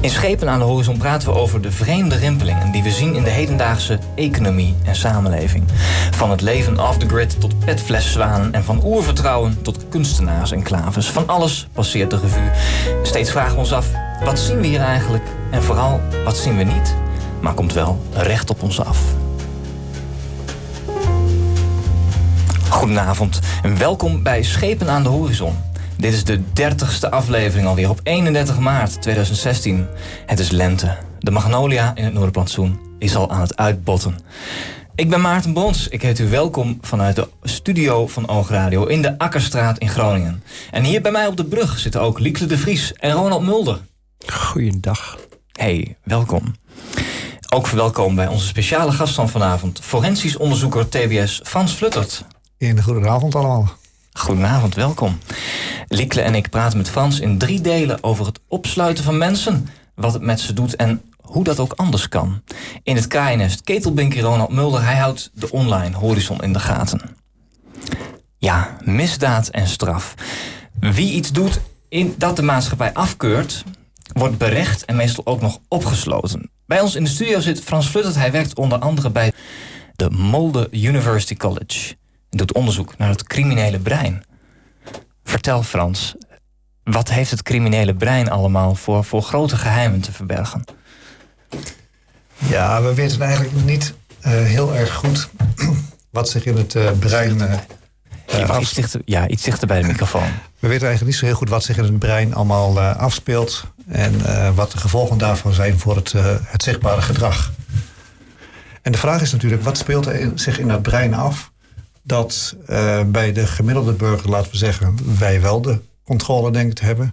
In 0.00 0.10
Schepen 0.10 0.48
aan 0.48 0.58
de 0.58 0.64
Horizon 0.64 0.98
praten 0.98 1.28
we 1.28 1.34
over 1.34 1.62
de 1.62 1.72
vreemde 1.72 2.16
rimpelingen 2.16 2.72
die 2.72 2.82
we 2.82 2.90
zien 2.90 3.14
in 3.14 3.24
de 3.24 3.30
hedendaagse 3.30 3.98
economie 4.14 4.74
en 4.84 4.96
samenleving. 4.96 5.64
Van 6.10 6.30
het 6.30 6.40
leven 6.40 6.80
off 6.80 6.98
the 6.98 7.08
grid 7.08 7.40
tot 7.40 7.64
petfleszwanen 7.64 8.52
en 8.52 8.64
van 8.64 8.84
oervertrouwen 8.84 9.62
tot 9.62 9.88
kunstenaars 9.88 10.52
en 10.52 10.62
klaves. 10.62 11.10
Van 11.10 11.26
alles 11.26 11.68
passeert 11.72 12.10
de 12.10 12.18
revue. 12.18 12.50
Steeds 13.02 13.30
vragen 13.30 13.52
we 13.52 13.58
ons 13.58 13.72
af, 13.72 13.86
wat 14.24 14.38
zien 14.38 14.60
we 14.60 14.66
hier 14.66 14.80
eigenlijk? 14.80 15.24
En 15.50 15.62
vooral, 15.62 16.00
wat 16.24 16.36
zien 16.36 16.56
we 16.56 16.64
niet? 16.64 16.94
Maar 17.40 17.54
komt 17.54 17.72
wel 17.72 18.04
recht 18.12 18.50
op 18.50 18.62
ons 18.62 18.80
af. 18.80 18.98
Goedenavond 22.68 23.40
en 23.62 23.78
welkom 23.78 24.22
bij 24.22 24.42
Schepen 24.42 24.90
aan 24.90 25.02
de 25.02 25.08
Horizon. 25.08 25.69
Dit 26.00 26.12
is 26.12 26.24
de 26.24 26.52
dertigste 26.52 27.10
aflevering 27.10 27.68
alweer 27.68 27.90
op 27.90 28.00
31 28.02 28.58
maart 28.58 29.02
2016. 29.02 29.86
Het 30.26 30.38
is 30.38 30.50
lente. 30.50 30.96
De 31.18 31.30
magnolia 31.30 31.92
in 31.94 32.04
het 32.04 32.12
Noorderplantsoen 32.12 32.80
is 32.98 33.16
al 33.16 33.30
aan 33.30 33.40
het 33.40 33.56
uitbotten. 33.56 34.18
Ik 34.94 35.10
ben 35.10 35.20
Maarten 35.20 35.52
Bons. 35.52 35.88
Ik 35.88 36.02
heet 36.02 36.18
u 36.18 36.28
welkom 36.28 36.78
vanuit 36.80 37.16
de 37.16 37.28
studio 37.42 38.06
van 38.06 38.28
Oogradio 38.28 38.84
in 38.84 39.02
de 39.02 39.18
Akkerstraat 39.18 39.78
in 39.78 39.88
Groningen. 39.88 40.42
En 40.70 40.84
hier 40.84 41.02
bij 41.02 41.12
mij 41.12 41.26
op 41.26 41.36
de 41.36 41.44
brug 41.44 41.78
zitten 41.78 42.00
ook 42.00 42.18
Liekle 42.18 42.46
de 42.46 42.58
Vries 42.58 42.92
en 42.92 43.12
Ronald 43.12 43.42
Mulder. 43.42 43.80
Goeiedag. 44.26 45.18
Hey, 45.52 45.96
welkom. 46.04 46.54
Ook 47.54 47.66
verwelkom 47.66 48.14
bij 48.14 48.26
onze 48.26 48.46
speciale 48.46 48.92
gast 48.92 49.14
van 49.14 49.28
vanavond, 49.28 49.80
forensisch 49.82 50.36
onderzoeker 50.36 50.88
TBS 50.88 51.40
Frans 51.44 51.72
Fluttert. 51.72 52.24
Een 52.58 52.82
goede 52.82 53.08
avond 53.08 53.34
allemaal. 53.34 53.78
Goedenavond, 54.12 54.74
welkom. 54.74 55.18
Liekle 55.88 56.20
en 56.20 56.34
ik 56.34 56.50
praten 56.50 56.78
met 56.78 56.90
Frans 56.90 57.20
in 57.20 57.38
drie 57.38 57.60
delen 57.60 58.02
over 58.02 58.26
het 58.26 58.40
opsluiten 58.48 59.04
van 59.04 59.18
mensen, 59.18 59.68
wat 59.94 60.12
het 60.12 60.22
met 60.22 60.40
ze 60.40 60.52
doet 60.52 60.76
en 60.76 61.02
hoe 61.20 61.44
dat 61.44 61.58
ook 61.58 61.72
anders 61.72 62.08
kan. 62.08 62.42
In 62.82 62.96
het 62.96 63.06
KNS 63.06 63.62
Ketelbinker 63.62 64.20
Ronald 64.20 64.52
Mulder, 64.52 64.84
hij 64.84 64.96
houdt 64.96 65.30
de 65.34 65.50
online 65.50 65.96
horizon 65.96 66.42
in 66.42 66.52
de 66.52 66.58
gaten. 66.58 67.00
Ja, 68.38 68.76
misdaad 68.84 69.48
en 69.48 69.66
straf. 69.66 70.14
Wie 70.80 71.12
iets 71.12 71.32
doet 71.32 71.60
in 71.88 72.14
dat 72.18 72.36
de 72.36 72.42
maatschappij 72.42 72.92
afkeurt, 72.92 73.64
wordt 74.12 74.38
berecht 74.38 74.84
en 74.84 74.96
meestal 74.96 75.26
ook 75.26 75.40
nog 75.40 75.58
opgesloten. 75.68 76.50
Bij 76.66 76.80
ons 76.80 76.94
in 76.94 77.04
de 77.04 77.10
studio 77.10 77.40
zit 77.40 77.60
Frans 77.60 77.86
Fluttert. 77.86 78.14
Hij 78.14 78.32
werkt 78.32 78.54
onder 78.54 78.78
andere 78.78 79.10
bij 79.10 79.32
de 79.96 80.10
Molde 80.10 80.68
University 80.70 81.36
College 81.36 81.98
doet 82.30 82.54
onderzoek 82.54 82.96
naar 82.98 83.08
het 83.08 83.22
criminele 83.22 83.78
brein. 83.78 84.24
Vertel 85.24 85.62
Frans, 85.62 86.14
wat 86.84 87.10
heeft 87.10 87.30
het 87.30 87.42
criminele 87.42 87.94
brein 87.94 88.30
allemaal 88.30 88.74
voor, 88.74 89.04
voor 89.04 89.22
grote 89.22 89.56
geheimen 89.56 90.00
te 90.00 90.12
verbergen? 90.12 90.64
Ja, 92.36 92.82
we 92.82 92.94
weten 92.94 93.22
eigenlijk 93.22 93.64
niet 93.64 93.94
uh, 94.26 94.32
heel 94.32 94.74
erg 94.74 94.94
goed 94.94 95.28
wat 96.10 96.28
zich 96.28 96.44
in 96.44 96.56
het 96.56 96.74
uh, 96.74 96.90
brein. 96.98 97.38
Uh, 97.38 97.54
ja, 98.26 98.60
iets 98.60 98.72
dichter, 98.72 99.00
ja, 99.04 99.28
iets 99.28 99.42
dichter 99.42 99.66
bij 99.66 99.80
de 99.80 99.86
microfoon. 99.86 100.28
We 100.58 100.68
weten 100.68 100.86
eigenlijk 100.86 101.04
niet 101.04 101.14
zo 101.14 101.24
heel 101.24 101.34
goed 101.34 101.48
wat 101.48 101.64
zich 101.64 101.76
in 101.76 101.84
het 101.84 101.98
brein 101.98 102.34
allemaal 102.34 102.80
afspeelt. 102.80 103.64
En 103.88 104.14
wat 104.54 104.72
de 104.72 104.78
gevolgen 104.78 105.18
daarvan 105.18 105.52
zijn 105.52 105.78
voor 105.78 105.96
het, 105.96 106.12
het 106.44 106.62
zichtbare 106.62 107.02
gedrag. 107.02 107.52
En 108.82 108.92
de 108.92 108.98
vraag 108.98 109.22
is 109.22 109.32
natuurlijk, 109.32 109.62
wat 109.62 109.78
speelt 109.78 110.06
er 110.06 110.14
in, 110.14 110.38
zich 110.38 110.58
in 110.58 110.68
dat 110.68 110.82
brein 110.82 111.14
af? 111.14 111.49
Dat 112.10 112.56
uh, 112.70 113.02
bij 113.04 113.32
de 113.32 113.46
gemiddelde 113.46 113.92
burger, 113.92 114.30
laten 114.30 114.50
we 114.50 114.56
zeggen, 114.56 115.18
wij 115.18 115.40
wel 115.40 115.60
de 115.60 115.80
controle 116.04 116.50
denken 116.52 116.74
te 116.74 116.84
hebben. 116.84 117.10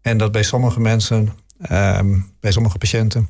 En 0.00 0.18
dat 0.18 0.32
bij 0.32 0.42
sommige 0.42 0.80
mensen, 0.80 1.28
uh, 1.70 2.00
bij 2.40 2.52
sommige 2.52 2.78
patiënten, 2.78 3.28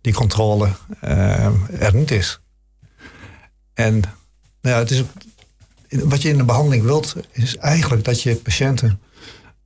die 0.00 0.12
controle 0.12 0.68
uh, 1.04 1.82
er 1.82 1.94
niet 1.94 2.10
is. 2.10 2.40
En 3.74 4.00
nou 4.60 4.74
ja, 4.74 4.78
het 4.78 4.90
is, 4.90 5.02
wat 5.88 6.22
je 6.22 6.28
in 6.28 6.36
de 6.36 6.44
behandeling 6.44 6.82
wilt, 6.82 7.16
is 7.32 7.56
eigenlijk 7.56 8.04
dat 8.04 8.22
je 8.22 8.36
patiënten 8.36 9.00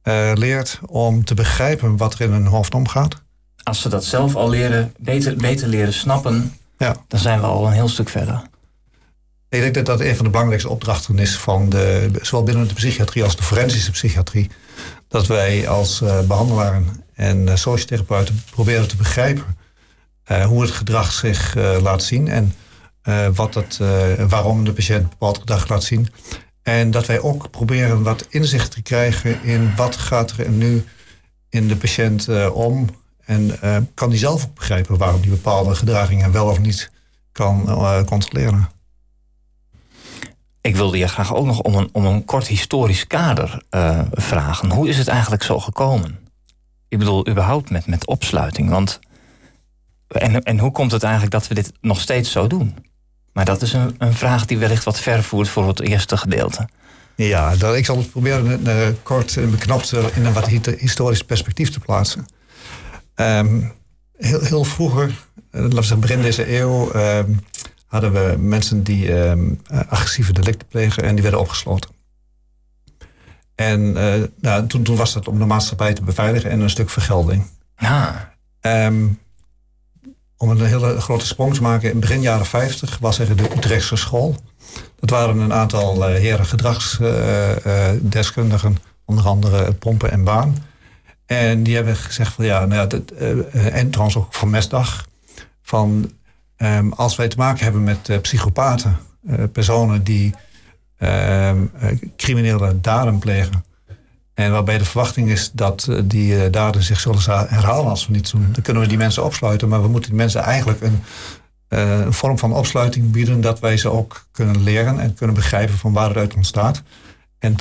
uh, 0.04 0.32
leert 0.34 0.80
om 0.86 1.24
te 1.24 1.34
begrijpen 1.34 1.96
wat 1.96 2.14
er 2.14 2.20
in 2.20 2.32
hun 2.32 2.46
hoofd 2.46 2.74
omgaat. 2.74 3.22
Als 3.62 3.80
ze 3.80 3.88
dat 3.88 4.04
zelf 4.04 4.36
al 4.36 4.48
leren, 4.48 4.94
beter, 4.98 5.36
beter 5.36 5.68
leren 5.68 5.92
snappen, 5.92 6.54
ja. 6.78 6.96
dan 7.08 7.20
zijn 7.20 7.40
we 7.40 7.46
al 7.46 7.66
een 7.66 7.72
heel 7.72 7.88
stuk 7.88 8.08
verder. 8.08 8.50
Ik 9.52 9.60
denk 9.60 9.74
dat 9.74 9.86
dat 9.86 10.00
een 10.00 10.16
van 10.16 10.24
de 10.24 10.30
belangrijkste 10.30 10.70
opdrachten 10.70 11.18
is 11.18 11.36
van 11.36 11.68
de, 11.68 12.10
zowel 12.22 12.44
binnen 12.44 12.68
de 12.68 12.74
psychiatrie 12.74 13.24
als 13.24 13.36
de 13.36 13.42
forensische 13.42 13.90
psychiatrie. 13.90 14.50
Dat 15.08 15.26
wij 15.26 15.68
als 15.68 16.00
uh, 16.00 16.20
behandelaren 16.20 17.04
en 17.14 17.46
uh, 17.46 17.54
sociotherapeuten 17.56 18.42
proberen 18.50 18.88
te 18.88 18.96
begrijpen 18.96 19.56
uh, 20.30 20.44
hoe 20.44 20.62
het 20.62 20.70
gedrag 20.70 21.12
zich 21.12 21.54
laat 21.82 22.02
zien 22.02 22.28
en 22.28 22.54
wat 23.34 23.54
het, 23.54 23.80
waarom 24.28 24.64
de 24.64 24.72
patiënt 24.72 25.08
bepaald 25.08 25.38
gedrag 25.38 25.68
laat 25.68 25.84
zien. 25.84 26.08
En 26.62 26.90
dat 26.90 27.06
wij 27.06 27.20
ook 27.20 27.50
proberen 27.50 28.02
wat 28.02 28.26
inzicht 28.28 28.70
te 28.70 28.82
krijgen 28.82 29.42
in 29.42 29.72
wat 29.76 29.96
gaat 29.96 30.30
er 30.30 30.50
nu 30.50 30.84
in 31.48 31.68
de 31.68 31.76
patiënt 31.76 32.50
om. 32.52 32.88
En 33.24 33.58
kan 33.94 34.10
die 34.10 34.18
zelf 34.18 34.44
ook 34.44 34.54
begrijpen 34.54 34.98
waarom 34.98 35.20
die 35.20 35.30
bepaalde 35.30 35.74
gedragingen 35.74 36.32
wel 36.32 36.46
of 36.46 36.58
niet 36.58 36.90
kan 37.32 37.64
controleren. 38.06 38.68
Ik 40.62 40.76
wilde 40.76 40.98
je 40.98 41.08
graag 41.08 41.34
ook 41.34 41.46
nog 41.46 41.60
om 41.60 41.74
een, 41.74 41.88
om 41.92 42.04
een 42.04 42.24
kort 42.24 42.46
historisch 42.46 43.06
kader 43.06 43.62
uh, 43.70 44.00
vragen. 44.12 44.70
Hoe 44.70 44.88
is 44.88 44.98
het 44.98 45.08
eigenlijk 45.08 45.42
zo 45.42 45.60
gekomen? 45.60 46.18
Ik 46.88 46.98
bedoel, 46.98 47.28
überhaupt 47.28 47.70
met, 47.70 47.86
met 47.86 48.06
opsluiting. 48.06 48.70
Want, 48.70 48.98
en, 50.08 50.42
en 50.42 50.58
hoe 50.58 50.72
komt 50.72 50.92
het 50.92 51.02
eigenlijk 51.02 51.32
dat 51.32 51.48
we 51.48 51.54
dit 51.54 51.72
nog 51.80 52.00
steeds 52.00 52.30
zo 52.30 52.46
doen? 52.46 52.74
Maar 53.32 53.44
dat 53.44 53.62
is 53.62 53.72
een, 53.72 53.94
een 53.98 54.14
vraag 54.14 54.46
die 54.46 54.58
wellicht 54.58 54.84
wat 54.84 55.00
ver 55.00 55.22
voert 55.22 55.48
voor 55.48 55.68
het 55.68 55.80
eerste 55.80 56.16
gedeelte. 56.16 56.68
Ja, 57.14 57.56
dat, 57.56 57.74
ik 57.74 57.84
zal 57.84 57.96
het 57.96 58.10
proberen 58.10 58.66
uh, 58.66 58.86
kort 59.02 59.36
en 59.36 59.50
beknapt 59.50 59.92
in 59.92 60.24
een 60.24 60.32
wat 60.32 60.46
historisch 60.78 61.22
perspectief 61.22 61.70
te 61.70 61.80
plaatsen. 61.80 62.26
Um, 63.14 63.72
heel, 64.16 64.40
heel 64.40 64.64
vroeger, 64.64 65.14
laten 65.50 65.68
we 65.68 65.82
zeggen 65.82 66.00
begin 66.00 66.22
deze 66.22 66.58
eeuw, 66.58 66.94
um, 66.94 67.40
hadden 67.92 68.12
we 68.12 68.36
mensen 68.38 68.82
die 68.82 69.12
um, 69.12 69.60
agressieve 69.88 70.32
delicten 70.32 70.68
plegen 70.68 71.02
en 71.02 71.14
die 71.14 71.22
werden 71.22 71.40
opgesloten. 71.40 71.90
En 73.54 73.80
uh, 73.80 74.14
nou, 74.40 74.66
toen, 74.66 74.82
toen, 74.82 74.96
was 74.96 75.12
dat 75.12 75.28
om 75.28 75.38
de 75.38 75.44
maatschappij 75.44 75.92
te 75.92 76.02
beveiligen 76.02 76.50
en 76.50 76.60
een 76.60 76.70
stuk 76.70 76.90
vergelding. 76.90 77.46
Ja. 77.76 78.34
Um, 78.60 79.20
om 80.36 80.50
een 80.50 80.64
hele 80.64 81.00
grote 81.00 81.26
sprong 81.26 81.54
te 81.54 81.62
maken, 81.62 81.90
in 81.90 82.00
begin 82.00 82.20
jaren 82.20 82.46
50 82.46 82.98
was 82.98 83.18
er 83.18 83.36
de 83.36 83.50
Utrechtse 83.56 83.96
school. 83.96 84.36
Dat 85.00 85.10
waren 85.10 85.38
een 85.38 85.52
aantal 85.52 86.10
uh, 86.10 86.16
heren 86.16 86.46
gedragsdeskundigen, 86.46 88.76
onder 89.04 89.26
andere 89.26 89.72
Pompen 89.72 90.10
en 90.10 90.24
Baan. 90.24 90.56
En 91.26 91.62
die 91.62 91.74
hebben 91.74 91.96
gezegd 91.96 92.32
van 92.32 92.44
ja, 92.44 92.64
nou 92.64 92.80
ja 92.80 92.86
dat, 92.86 93.10
en 93.52 93.90
trouwens 93.90 94.16
ook 94.16 94.34
van 94.34 94.50
Mesdag, 94.50 95.06
van 95.62 96.12
Ehm, 96.62 96.88
als 96.88 97.16
wij 97.16 97.28
te 97.28 97.36
maken 97.36 97.64
hebben 97.64 97.84
met 97.84 98.08
uh, 98.08 98.18
psychopaten, 98.18 98.98
uh, 99.22 99.44
personen 99.52 100.04
die 100.04 100.34
ehm, 100.96 101.64
eh, 101.78 101.88
criminele 102.16 102.80
daden 102.80 103.18
plegen. 103.18 103.64
En 104.34 104.50
waarbij 104.50 104.78
de 104.78 104.84
verwachting 104.84 105.30
is 105.30 105.50
dat 105.52 105.88
die 106.04 106.50
daden 106.50 106.82
zich 106.82 107.00
zullen 107.00 107.22
herhalen 107.48 107.90
als 107.90 108.06
we 108.06 108.12
niets 108.12 108.30
doen. 108.30 108.48
Dan 108.52 108.62
kunnen 108.62 108.82
we 108.82 108.88
die 108.88 108.98
mensen 108.98 109.24
opsluiten. 109.24 109.68
Maar 109.68 109.82
we 109.82 109.88
moeten 109.88 110.10
die 110.10 110.18
mensen 110.18 110.40
eigenlijk 110.40 110.80
een, 110.80 111.02
een 111.68 112.12
vorm 112.12 112.38
van 112.38 112.52
opsluiting 112.52 113.10
bieden. 113.10 113.40
Dat 113.40 113.60
wij 113.60 113.76
ze 113.76 113.88
ook 113.88 114.26
kunnen 114.32 114.62
leren 114.62 115.00
en 115.00 115.14
kunnen 115.14 115.36
begrijpen 115.36 115.78
van 115.78 115.92
waar 115.92 116.08
het 116.08 116.16
uit 116.16 116.34
ontstaat. 116.34 116.82
En 117.38 117.56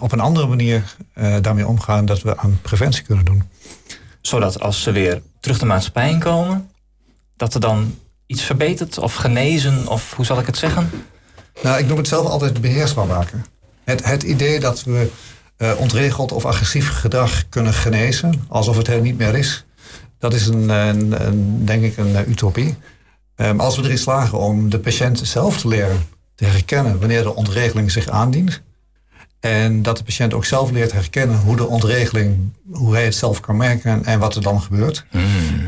op 0.00 0.12
een 0.12 0.20
andere 0.20 0.46
manier 0.46 0.96
daarmee 1.40 1.66
omgaan 1.66 2.04
dat 2.04 2.22
we 2.22 2.36
aan 2.36 2.58
preventie 2.62 3.02
kunnen 3.02 3.24
doen. 3.24 3.42
Zodat 4.20 4.60
als 4.60 4.82
ze 4.82 4.92
weer 4.92 5.22
terug 5.40 5.58
de 5.58 5.66
maatschappij 5.66 6.10
inkomen, 6.10 6.70
dat 7.36 7.54
er 7.54 7.60
dan 7.60 7.94
iets 8.26 8.42
verbeterd 8.42 8.98
of 8.98 9.14
genezen? 9.14 9.88
Of 9.88 10.14
hoe 10.14 10.24
zal 10.24 10.38
ik 10.38 10.46
het 10.46 10.56
zeggen? 10.56 10.90
Nou, 11.62 11.78
ik 11.78 11.86
noem 11.86 11.96
het 11.96 12.08
zelf 12.08 12.26
altijd 12.26 12.60
beheersbaar 12.60 13.06
maken. 13.06 13.44
Het, 13.84 14.04
het 14.04 14.22
idee 14.22 14.60
dat 14.60 14.82
we 14.82 15.10
uh, 15.58 15.72
ontregeld 15.78 16.32
of 16.32 16.44
agressief 16.44 16.90
gedrag 16.90 17.48
kunnen 17.48 17.72
genezen, 17.72 18.44
alsof 18.48 18.76
het 18.76 18.88
er 18.88 19.00
niet 19.00 19.18
meer 19.18 19.34
is, 19.34 19.64
Dat 20.18 20.34
is 20.34 20.46
een, 20.46 20.68
een, 20.68 21.26
een 21.26 21.64
denk 21.64 21.82
ik 21.82 21.96
een 21.96 22.30
utopie. 22.30 22.76
Um, 23.36 23.60
als 23.60 23.76
we 23.76 23.82
erin 23.82 23.98
slagen 23.98 24.38
om 24.38 24.70
de 24.70 24.78
patiënt 24.78 25.20
zelf 25.22 25.60
te 25.60 25.68
leren 25.68 26.06
te 26.34 26.44
herkennen 26.44 26.98
wanneer 26.98 27.22
de 27.22 27.34
ontregeling 27.34 27.90
zich 27.90 28.08
aandient. 28.08 28.62
En 29.40 29.82
dat 29.82 29.96
de 29.96 30.04
patiënt 30.04 30.34
ook 30.34 30.44
zelf 30.44 30.70
leert 30.70 30.92
herkennen 30.92 31.38
hoe 31.38 31.56
de 31.56 31.66
ontregeling, 31.66 32.52
hoe 32.72 32.94
hij 32.94 33.04
het 33.04 33.14
zelf 33.14 33.40
kan 33.40 33.56
merken 33.56 34.04
en 34.04 34.18
wat 34.18 34.34
er 34.34 34.42
dan 34.42 34.62
gebeurt. 34.62 35.04
Hmm. 35.10 35.24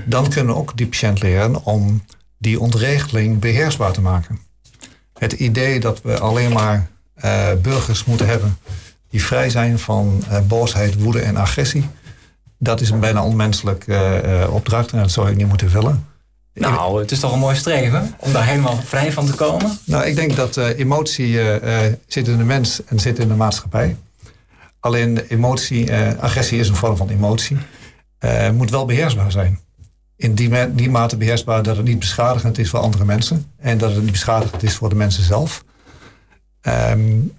Dan 0.06 0.28
kunnen 0.28 0.54
we 0.54 0.60
ook 0.60 0.76
die 0.76 0.86
patiënt 0.86 1.22
leren 1.22 1.64
om 1.64 2.02
die 2.38 2.60
ontregeling 2.60 3.38
beheersbaar 3.38 3.92
te 3.92 4.00
maken. 4.00 4.38
Het 5.18 5.32
idee 5.32 5.80
dat 5.80 6.02
we 6.02 6.18
alleen 6.18 6.52
maar 6.52 6.90
uh, 7.24 7.48
burgers 7.62 8.04
moeten 8.04 8.26
hebben 8.26 8.58
die 9.10 9.24
vrij 9.24 9.50
zijn 9.50 9.78
van 9.78 10.22
uh, 10.30 10.40
boosheid, 10.40 11.02
woede 11.02 11.20
en 11.20 11.36
agressie. 11.36 11.88
Dat 12.58 12.80
is 12.80 12.90
een 12.90 13.00
bijna 13.00 13.24
onmenselijk 13.24 13.86
uh, 13.86 14.48
opdracht 14.50 14.92
en 14.92 14.98
dat 14.98 15.10
zou 15.10 15.28
je 15.28 15.36
niet 15.36 15.48
moeten 15.48 15.68
willen. 15.68 16.06
Nou, 16.54 17.00
het 17.00 17.10
is 17.10 17.20
toch 17.20 17.32
een 17.32 17.38
mooi 17.38 17.56
streven 17.56 18.14
om 18.18 18.32
daar 18.32 18.46
helemaal 18.46 18.76
vrij 18.76 19.12
van 19.12 19.26
te 19.26 19.34
komen? 19.34 19.78
Nou, 19.84 20.04
ik 20.04 20.16
denk 20.16 20.36
dat 20.36 20.56
emotie 20.56 21.38
zit 22.06 22.28
in 22.28 22.36
de 22.36 22.44
mens 22.44 22.84
en 22.84 22.98
zit 22.98 23.18
in 23.18 23.28
de 23.28 23.34
maatschappij. 23.34 23.96
Alleen 24.80 25.18
emotie, 25.28 25.92
agressie 26.20 26.58
is 26.58 26.68
een 26.68 26.74
vorm 26.76 26.96
van 26.96 27.08
emotie, 27.08 27.56
moet 28.52 28.70
wel 28.70 28.84
beheersbaar 28.84 29.32
zijn. 29.32 29.60
In 30.18 30.34
die, 30.34 30.74
die 30.74 30.90
mate 30.90 31.16
beheersbaar 31.16 31.62
dat 31.62 31.76
het 31.76 31.86
niet 31.86 31.98
beschadigend 31.98 32.58
is 32.58 32.70
voor 32.70 32.80
andere 32.80 33.04
mensen 33.04 33.52
en 33.56 33.78
dat 33.78 33.90
het 33.92 34.02
niet 34.02 34.10
beschadigend 34.10 34.62
is 34.62 34.74
voor 34.74 34.88
de 34.88 34.94
mensen 34.94 35.22
zelf. 35.22 35.64
Um, 36.62 37.32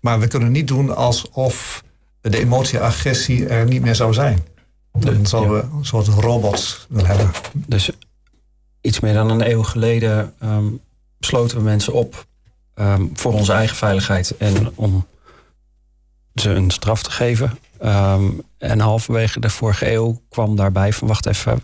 maar 0.00 0.20
we 0.20 0.26
kunnen 0.26 0.52
niet 0.52 0.68
doen 0.68 0.96
alsof 0.96 1.84
de 2.20 2.38
emotie 2.38 2.78
agressie 2.78 3.46
er 3.46 3.64
niet 3.64 3.82
meer 3.82 3.94
zou 3.94 4.12
zijn. 4.12 4.44
Dan 4.92 5.26
zouden 5.26 5.54
we 5.54 5.76
een 5.76 5.84
soort 5.84 6.06
robots 6.06 6.86
willen 6.88 7.06
hebben. 7.06 7.30
Dus 7.52 7.90
iets 8.80 9.00
meer 9.00 9.14
dan 9.14 9.30
een 9.30 9.50
eeuw 9.50 9.62
geleden 9.62 10.34
um, 10.42 10.80
sloten 11.20 11.56
we 11.56 11.62
mensen 11.62 11.92
op 11.92 12.26
um, 12.74 13.10
voor 13.14 13.32
onze 13.32 13.52
eigen 13.52 13.76
veiligheid 13.76 14.36
en 14.36 14.72
om 14.74 15.06
ze 16.34 16.50
een 16.50 16.70
straf 16.70 17.02
te 17.02 17.10
geven. 17.10 17.58
Um, 17.82 18.42
en 18.58 18.80
halverwege 18.80 19.40
de 19.40 19.50
vorige 19.50 19.92
eeuw 19.92 20.20
kwam 20.28 20.56
daarbij 20.56 20.92
van 20.92 21.08
wacht 21.08 21.26
even. 21.26 21.62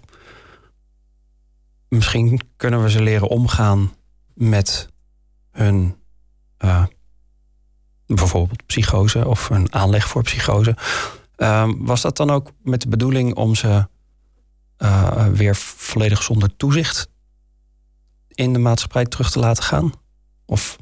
Misschien 1.88 2.40
kunnen 2.56 2.82
we 2.82 2.90
ze 2.90 3.02
leren 3.02 3.28
omgaan 3.28 3.94
met 4.34 4.88
hun 5.50 5.96
uh, 6.64 6.84
bijvoorbeeld 8.06 8.66
psychose 8.66 9.28
of 9.28 9.50
een 9.50 9.74
aanleg 9.74 10.08
voor 10.08 10.22
psychose. 10.22 10.76
was 11.78 12.00
dat 12.00 12.16
dan 12.16 12.30
ook 12.30 12.52
met 12.62 12.80
de 12.80 12.88
bedoeling 12.88 13.34
om 13.34 13.54
ze 13.54 13.86
uh, 14.78 15.26
weer 15.26 15.56
volledig 15.56 16.22
zonder 16.22 16.56
toezicht 16.56 17.08
in 18.28 18.52
de 18.52 18.58
maatschappij 18.58 19.04
terug 19.04 19.30
te 19.30 19.38
laten 19.38 19.62
gaan? 19.62 19.92
Of? 20.46 20.76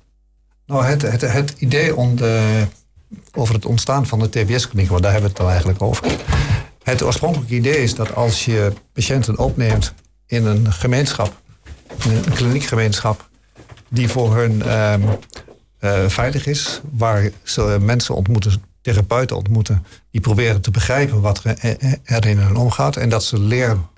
Nou, 0.66 0.84
het, 0.84 1.02
het, 1.02 1.20
het 1.20 1.54
idee 1.58 1.96
om 1.96 2.18
over 3.32 3.54
het 3.54 3.64
ontstaan 3.64 4.06
van 4.06 4.18
de 4.18 4.28
TBS-kliniek, 4.28 4.88
want 4.88 5.02
daar 5.02 5.12
hebben 5.12 5.30
we 5.30 5.36
het 5.36 5.44
al 5.44 5.50
eigenlijk 5.50 5.82
over. 5.82 6.16
Het 6.82 7.02
oorspronkelijke 7.02 7.54
idee 7.54 7.82
is 7.82 7.94
dat 7.94 8.14
als 8.14 8.44
je 8.44 8.72
patiënten 8.92 9.38
opneemt 9.38 9.94
in 10.34 10.46
een 10.46 10.72
gemeenschap, 10.72 11.40
een 11.98 12.34
kliniekgemeenschap, 12.34 13.28
die 13.88 14.08
voor 14.08 14.36
hun 14.36 14.52
uh, 14.52 14.94
uh, 15.80 16.08
veilig 16.08 16.46
is, 16.46 16.80
waar 16.90 17.30
ze 17.42 17.76
mensen 17.80 18.14
ontmoeten 18.14 18.62
therapeuten 18.80 19.36
ontmoeten 19.36 19.86
die 20.10 20.20
proberen 20.20 20.60
te 20.60 20.70
begrijpen 20.70 21.20
wat 21.20 21.44
er 22.04 22.26
in 22.26 22.38
hen 22.38 22.56
omgaat 22.56 22.96
en 22.96 23.08
dat 23.08 23.24
ze 23.24 23.38
leren 23.38 23.88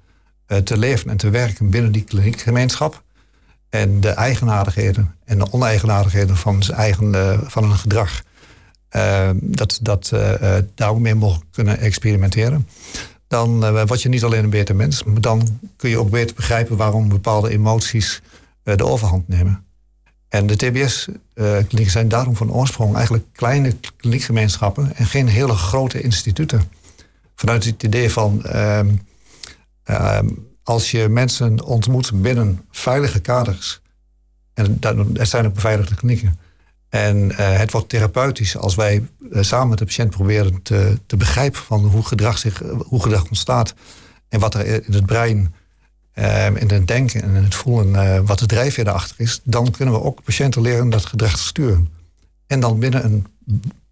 eh, 0.47 0.59
te 0.59 0.79
leven 0.79 1.11
en 1.11 1.17
te 1.17 1.31
werken 1.31 1.71
binnen 1.71 1.93
die 1.93 2.05
kliniekgemeenschap. 2.05 3.03
En 3.69 4.01
de 4.01 4.09
eigenaardigheden 4.09 5.15
en 5.25 5.39
de 5.39 5.53
oneigenaardigheden 5.53 6.37
van, 6.37 6.63
zijn 6.63 6.79
eigen, 6.79 7.41
van 7.51 7.65
een 7.65 7.77
gedrag, 7.77 8.23
uh, 8.97 9.31
dat, 9.35 9.79
dat 9.83 10.13
daarmee 10.75 11.15
mogen 11.15 11.43
kunnen 11.51 11.79
experimenteren. 11.79 12.69
Dan 13.29 13.61
word 13.87 14.03
je 14.03 14.09
niet 14.09 14.25
alleen 14.25 14.45
een 14.45 14.51
beter 14.51 14.77
mens, 14.77 15.03
maar 15.03 15.21
dan 15.21 15.61
kun 15.77 15.91
je 15.91 15.99
ook 15.99 16.11
beter 16.11 16.37
begrijpen 16.37 16.77
waarom 16.77 17.09
bepaalde 17.09 17.51
emoties 17.51 18.23
de 18.63 18.85
overhand 18.85 19.29
nemen. 19.29 19.65
En 20.29 20.47
de 20.47 20.57
TBS-klinieken 20.57 21.79
eh, 21.79 21.89
zijn 21.89 22.09
daarom 22.09 22.37
van 22.37 22.53
oorsprong 22.53 22.95
eigenlijk 22.95 23.25
kleine 23.33 23.77
kliniekgemeenschappen 23.97 24.97
en 24.97 25.07
geen 25.07 25.29
hele 25.29 25.55
grote 25.55 26.01
instituten. 26.01 26.63
Vanuit 27.35 27.65
het 27.65 27.83
idee 27.83 28.11
van 28.11 28.45
ehm, 28.45 28.89
ehm, 29.83 30.29
als 30.63 30.91
je 30.91 31.09
mensen 31.09 31.65
ontmoet 31.65 32.23
binnen 32.23 32.65
veilige 32.71 33.21
kaders, 33.21 33.81
en 34.55 34.77
er 35.15 35.27
zijn 35.27 35.47
ook 35.47 35.55
beveiligde 35.55 35.95
klinieken, 35.95 36.39
en 36.97 37.31
uh, 37.31 37.37
het 37.37 37.73
wordt 37.73 37.89
therapeutisch 37.89 38.57
als 38.57 38.75
wij 38.75 39.09
uh, 39.31 39.43
samen 39.43 39.69
met 39.69 39.79
de 39.79 39.85
patiënt 39.85 40.11
proberen 40.11 40.63
te, 40.63 40.99
te 41.07 41.17
begrijpen 41.17 41.61
van 41.61 41.85
hoe 41.85 42.07
gedrag, 42.07 42.39
zich, 42.39 42.63
hoe 42.87 43.03
gedrag 43.03 43.25
ontstaat 43.25 43.75
en 44.29 44.41
wat 44.41 44.55
er 44.55 44.67
in 44.67 44.93
het 44.93 45.07
brein 45.07 45.55
um, 46.15 46.57
in 46.57 46.71
het 46.71 46.87
denken 46.87 47.23
en 47.23 47.35
in 47.35 47.43
het 47.43 47.55
voelen 47.55 47.93
uh, 47.93 48.21
wat 48.25 48.39
de 48.39 48.47
drijfveer 48.47 48.87
erachter 48.89 49.17
is, 49.19 49.41
dan 49.45 49.71
kunnen 49.71 49.95
we 49.95 50.03
ook 50.03 50.23
patiënten 50.23 50.63
leren 50.63 50.89
dat 50.89 51.07
gedrag 51.07 51.37
te 51.37 51.43
sturen. 51.43 51.89
En 52.47 52.61
dan 52.61 52.79
binnen 52.79 53.05
een, 53.05 53.27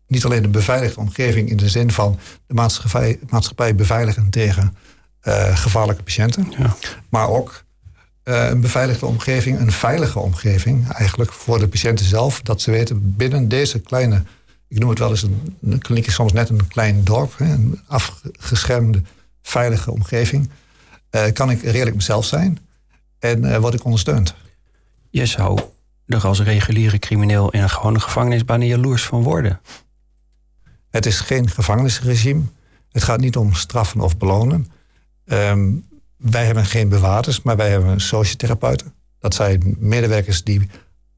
niet 0.06 0.24
alleen 0.24 0.44
een 0.44 0.50
beveiligde 0.50 1.00
omgeving 1.00 1.50
in 1.50 1.56
de 1.56 1.68
zin 1.68 1.90
van 1.90 2.18
de 2.46 2.54
maatschappij, 2.54 3.18
maatschappij 3.28 3.74
beveiligen 3.74 4.30
tegen 4.30 4.76
uh, 5.22 5.56
gevaarlijke 5.56 6.02
patiënten, 6.02 6.52
ja. 6.58 6.76
maar 7.08 7.28
ook 7.28 7.64
uh, 8.24 8.48
een 8.48 8.60
beveiligde 8.60 9.06
omgeving, 9.06 9.60
een 9.60 9.72
veilige 9.72 10.18
omgeving 10.18 10.92
eigenlijk 10.92 11.32
voor 11.32 11.58
de 11.58 11.68
patiënten 11.68 12.06
zelf, 12.06 12.42
dat 12.42 12.60
ze 12.60 12.70
weten 12.70 13.16
binnen 13.16 13.48
deze 13.48 13.80
kleine, 13.80 14.22
ik 14.68 14.78
noem 14.78 14.88
het 14.88 14.98
wel 14.98 15.10
eens 15.10 15.22
een, 15.22 15.56
een 15.62 15.78
kliniek 15.78 16.06
is 16.06 16.14
soms 16.14 16.32
net 16.32 16.48
een 16.48 16.66
klein 16.66 17.04
dorp, 17.04 17.38
hè, 17.38 17.52
een 17.52 17.80
afgeschermde 17.86 19.02
veilige 19.42 19.90
omgeving 19.90 20.50
uh, 21.10 21.22
kan 21.32 21.50
ik 21.50 21.62
redelijk 21.62 21.96
mezelf 21.96 22.24
zijn 22.24 22.58
en 23.18 23.44
uh, 23.44 23.56
word 23.56 23.74
ik 23.74 23.84
ondersteund. 23.84 24.34
Je 25.10 25.26
zou 25.26 25.60
er 26.06 26.26
als 26.26 26.40
reguliere 26.42 26.98
crimineel 26.98 27.50
in 27.50 27.62
een 27.62 27.70
gewone 27.70 28.00
gevangenis 28.00 28.44
bijna 28.44 28.64
jaloers 28.64 29.04
van 29.04 29.22
worden. 29.22 29.60
Het 30.90 31.06
is 31.06 31.20
geen 31.20 31.50
gevangenisregime. 31.50 32.42
Het 32.90 33.02
gaat 33.02 33.20
niet 33.20 33.36
om 33.36 33.54
straffen 33.54 34.00
of 34.00 34.16
belonen. 34.16 34.66
Um, 35.24 35.86
wij 36.30 36.44
hebben 36.44 36.64
geen 36.64 36.88
bewakers, 36.88 37.42
maar 37.42 37.56
wij 37.56 37.70
hebben 37.70 38.00
sociotherapeuten. 38.00 38.94
Dat 39.18 39.34
zijn 39.34 39.76
medewerkers 39.78 40.44
die 40.44 40.68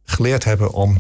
geleerd 0.05 0.45
hebben 0.45 0.73
om 0.73 0.99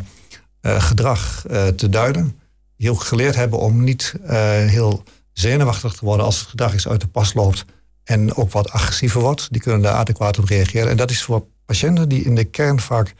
uh, 0.62 0.80
gedrag 0.82 1.44
uh, 1.50 1.66
te 1.66 1.88
duiden. 1.88 2.38
Die 2.76 2.90
ook 2.90 3.00
geleerd 3.00 3.34
hebben 3.34 3.58
om 3.58 3.84
niet 3.84 4.14
uh, 4.22 4.30
heel 4.50 5.02
zenuwachtig 5.32 5.92
te 5.92 6.04
worden 6.04 6.26
als 6.26 6.38
het 6.38 6.48
gedrag 6.48 6.74
is 6.74 6.88
uit 6.88 7.00
de 7.00 7.06
pas 7.06 7.34
loopt 7.34 7.64
en 8.04 8.34
ook 8.34 8.52
wat 8.52 8.70
agressiever 8.70 9.20
wordt. 9.20 9.48
Die 9.50 9.60
kunnen 9.60 9.80
daar 9.82 9.94
adequaat 9.94 10.38
op 10.38 10.44
reageren. 10.44 10.90
En 10.90 10.96
dat 10.96 11.10
is 11.10 11.22
voor 11.22 11.46
patiënten 11.64 12.08
die 12.08 12.24
in 12.24 12.34
de 12.34 12.44
kern 12.44 12.80
vaak 12.80 13.14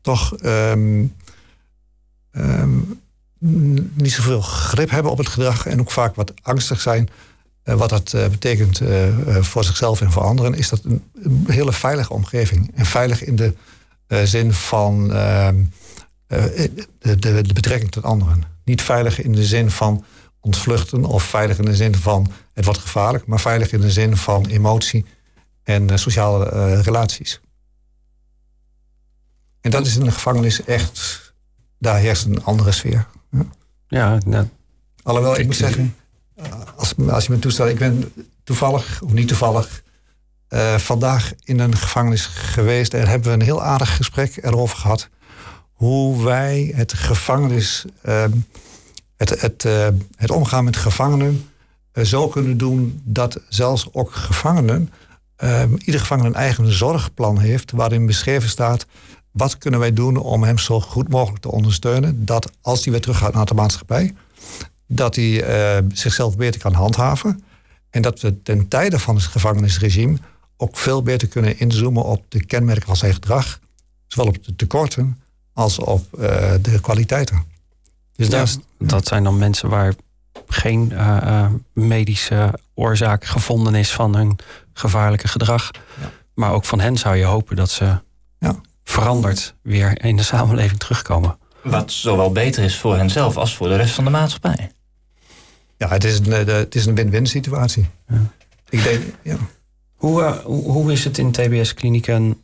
toch 0.00 0.34
um, 0.42 1.14
um, 2.32 3.00
niet 3.94 4.12
zoveel 4.12 4.40
grip 4.40 4.90
hebben 4.90 5.12
op 5.12 5.18
het 5.18 5.28
gedrag 5.28 5.66
en 5.66 5.80
ook 5.80 5.90
vaak 5.90 6.14
wat 6.14 6.32
angstig 6.42 6.80
zijn. 6.80 7.08
Uh, 7.64 7.74
wat 7.74 7.88
dat 7.88 8.12
uh, 8.12 8.28
betekent 8.28 8.80
uh, 8.80 9.42
voor 9.42 9.64
zichzelf 9.64 10.00
en 10.00 10.12
voor 10.12 10.22
anderen, 10.22 10.54
is 10.54 10.68
dat 10.68 10.80
een, 10.84 11.02
hele 11.46 11.72
veilige 11.72 12.12
omgeving. 12.12 12.70
En 12.74 12.86
veilig 12.86 13.24
in 13.24 13.36
de 13.36 13.54
zin 14.24 14.52
van 14.52 15.12
ehm, 15.12 15.64
de, 16.26 16.84
de, 16.98 17.42
de 17.42 17.52
betrekking 17.52 17.90
tot 17.90 18.04
anderen. 18.04 18.42
Niet 18.64 18.82
veilig 18.82 19.22
in 19.22 19.32
de 19.32 19.44
zin 19.44 19.70
van 19.70 20.04
ontvluchten 20.40 21.04
of 21.04 21.22
veilig 21.22 21.58
in 21.58 21.64
de 21.64 21.76
zin 21.76 21.94
van 21.94 22.32
het 22.52 22.64
wordt 22.64 22.80
gevaarlijk, 22.80 23.26
maar 23.26 23.40
veilig 23.40 23.72
in 23.72 23.80
de 23.80 23.90
zin 23.90 24.16
van 24.16 24.46
emotie 24.46 25.04
en 25.62 25.98
sociale 25.98 26.80
relaties. 26.80 27.40
En 29.60 29.70
dat 29.70 29.86
is 29.86 29.96
in 29.96 30.04
de 30.04 30.10
gevangenis 30.10 30.64
echt, 30.64 31.34
daar 31.78 31.98
heerst 31.98 32.24
een 32.24 32.44
andere 32.44 32.72
sfeer. 32.72 33.06
Ja, 33.88 34.18
ja 34.26 34.48
Alhoewel, 35.02 35.38
ik 35.38 35.46
moet 35.46 35.56
zeggen, 35.56 35.82
eh, 35.82 36.03
als, 37.10 37.26
je 37.26 37.32
me 37.32 37.38
toestaat, 37.38 37.68
ik 37.68 37.78
ben 37.78 38.12
toevallig, 38.44 39.02
of 39.02 39.12
niet 39.12 39.28
toevallig, 39.28 39.82
uh, 40.50 40.74
vandaag 40.74 41.32
in 41.44 41.58
een 41.58 41.76
gevangenis 41.76 42.26
geweest. 42.26 42.94
En 42.94 43.06
hebben 43.06 43.28
we 43.28 43.34
een 43.34 43.42
heel 43.42 43.62
aardig 43.62 43.96
gesprek 43.96 44.36
erover 44.42 44.76
gehad. 44.76 45.08
Hoe 45.72 46.24
wij 46.24 46.72
het 46.74 46.92
gevangenis, 46.92 47.84
uh, 48.04 48.24
het, 49.16 49.40
het, 49.40 49.64
uh, 49.64 49.88
het 50.16 50.30
omgaan 50.30 50.64
met 50.64 50.76
gevangenen 50.76 51.48
eh, 51.94 52.04
zo 52.04 52.28
kunnen 52.28 52.56
doen 52.56 53.00
dat 53.04 53.40
zelfs 53.48 53.88
ook 53.92 54.12
gevangenen, 54.12 54.90
uh, 55.44 55.62
ieder 55.84 56.00
gevangene 56.00 56.28
een 56.28 56.34
eigen 56.34 56.72
zorgplan 56.72 57.38
heeft, 57.38 57.70
waarin 57.70 58.06
beschreven 58.06 58.48
staat 58.48 58.86
wat 59.30 59.58
kunnen 59.58 59.80
wij 59.80 59.92
doen 59.92 60.16
om 60.16 60.42
hem 60.42 60.58
zo 60.58 60.80
goed 60.80 61.08
mogelijk 61.08 61.42
te 61.42 61.50
ondersteunen, 61.50 62.24
dat 62.24 62.50
als 62.60 62.82
hij 62.82 62.92
weer 62.92 63.00
terug 63.00 63.18
gaat 63.18 63.34
naar 63.34 63.44
de 63.44 63.54
maatschappij, 63.54 64.14
dat 64.86 65.14
hij 65.14 65.78
uh, 65.78 65.86
zichzelf 65.92 66.36
beter 66.36 66.60
kan 66.60 66.72
handhaven. 66.72 67.44
En 67.90 68.02
dat 68.02 68.20
we 68.20 68.42
ten 68.42 68.68
tijde 68.68 68.98
van 68.98 69.14
het 69.14 69.24
gevangenisregime 69.24 70.18
ook 70.56 70.76
veel 70.76 71.02
beter 71.02 71.28
kunnen 71.28 71.58
inzoomen 71.58 72.04
op 72.04 72.24
de 72.28 72.44
kenmerken 72.44 72.86
van 72.86 72.96
zijn 72.96 73.12
gedrag. 73.12 73.58
Zowel 74.06 74.28
op 74.28 74.44
de 74.44 74.56
tekorten 74.56 75.20
als 75.52 75.78
op 75.78 76.06
uh, 76.18 76.52
de 76.62 76.80
kwaliteiten. 76.80 77.44
Dus 78.16 78.28
ja, 78.28 78.46
dat 78.78 79.06
zijn 79.06 79.24
dan 79.24 79.38
mensen 79.38 79.68
waar 79.68 79.94
geen 80.46 80.90
uh, 80.92 81.46
medische 81.72 82.58
oorzaak 82.74 83.24
gevonden 83.24 83.74
is 83.74 83.92
van 83.92 84.16
hun 84.16 84.38
gevaarlijke 84.72 85.28
gedrag. 85.28 85.70
Ja. 86.00 86.10
Maar 86.34 86.52
ook 86.52 86.64
van 86.64 86.80
hen 86.80 86.96
zou 86.96 87.16
je 87.16 87.24
hopen 87.24 87.56
dat 87.56 87.70
ze 87.70 87.98
ja. 88.38 88.60
veranderd 88.84 89.54
weer 89.62 90.04
in 90.04 90.16
de 90.16 90.22
samenleving 90.22 90.78
terugkomen. 90.78 91.38
Wat 91.64 91.92
zowel 91.92 92.32
beter 92.32 92.64
is 92.64 92.76
voor 92.76 92.96
henzelf 92.96 93.36
als 93.36 93.56
voor 93.56 93.68
de 93.68 93.76
rest 93.76 93.94
van 93.94 94.04
de 94.04 94.10
maatschappij. 94.10 94.70
Ja, 95.76 95.88
het 95.88 96.04
is 96.04 96.18
een, 96.18 96.32
het 96.48 96.74
is 96.74 96.86
een 96.86 96.94
win-win 96.94 97.26
situatie. 97.26 97.88
Ja. 98.08 98.32
Ik 98.68 98.82
denk, 98.82 99.02
ja. 99.22 99.36
Hoe, 99.94 100.22
uh, 100.22 100.36
hoe 100.44 100.92
is 100.92 101.04
het 101.04 101.18
in 101.18 101.32
TBS-klinieken 101.32 102.42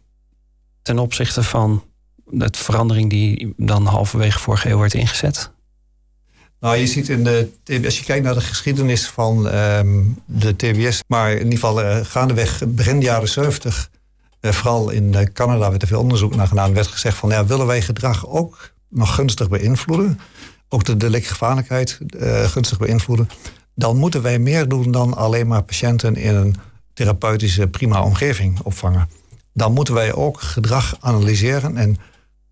ten 0.83 0.99
opzichte 0.99 1.43
van 1.43 1.85
de 2.25 2.49
verandering 2.51 3.11
die 3.11 3.55
dan 3.57 3.87
halverwege 3.87 4.39
vorige 4.39 4.69
eeuw 4.71 4.79
werd 4.79 4.95
ingezet? 4.95 5.51
Nou, 6.61 6.77
je 6.77 6.87
ziet 6.87 7.09
in 7.09 7.25
de, 7.25 7.51
als 7.85 7.99
je 7.99 8.05
kijkt 8.05 8.25
naar 8.25 8.35
de 8.35 8.41
geschiedenis 8.41 9.07
van 9.07 9.55
um, 9.55 10.23
de 10.25 10.57
TBS, 10.57 11.03
maar 11.07 11.31
in 11.31 11.39
ieder 11.39 11.53
geval 11.53 11.83
uh, 11.83 11.99
gaandeweg 12.03 12.63
begin 12.67 13.01
jaren 13.01 13.29
70, 13.29 13.91
uh, 14.41 14.53
vooral 14.53 14.91
in 14.91 15.33
Canada 15.33 15.71
werd 15.71 15.83
er 15.83 15.89
veel 15.89 16.01
onderzoek 16.01 16.35
naar 16.37 16.47
gedaan, 16.47 16.75
werd 16.75 16.87
gezegd 16.87 17.17
van 17.17 17.31
ja, 17.31 17.47
willen 17.47 17.67
wij 17.67 17.83
gedrag 17.83 18.29
ook 18.29 18.73
nog 18.91 19.15
gunstig 19.15 19.49
beïnvloeden, 19.49 20.21
ook 20.69 20.85
de 20.85 20.97
delictgevaarlijkheid 20.97 21.99
gunstig 22.45 22.79
beïnvloeden, 22.79 23.29
dan 23.75 23.97
moeten 23.97 24.23
wij 24.23 24.39
meer 24.39 24.69
doen 24.69 24.91
dan 24.91 25.17
alleen 25.17 25.47
maar 25.47 25.63
patiënten 25.63 26.17
in 26.17 26.35
een 26.35 26.57
therapeutische 26.93 27.69
prima 27.69 28.03
omgeving 28.03 28.61
opvangen. 28.61 29.09
Dan 29.53 29.73
moeten 29.73 29.95
wij 29.95 30.15
ook 30.15 30.41
gedrag 30.41 30.97
analyseren 31.01 31.77
en 31.77 31.97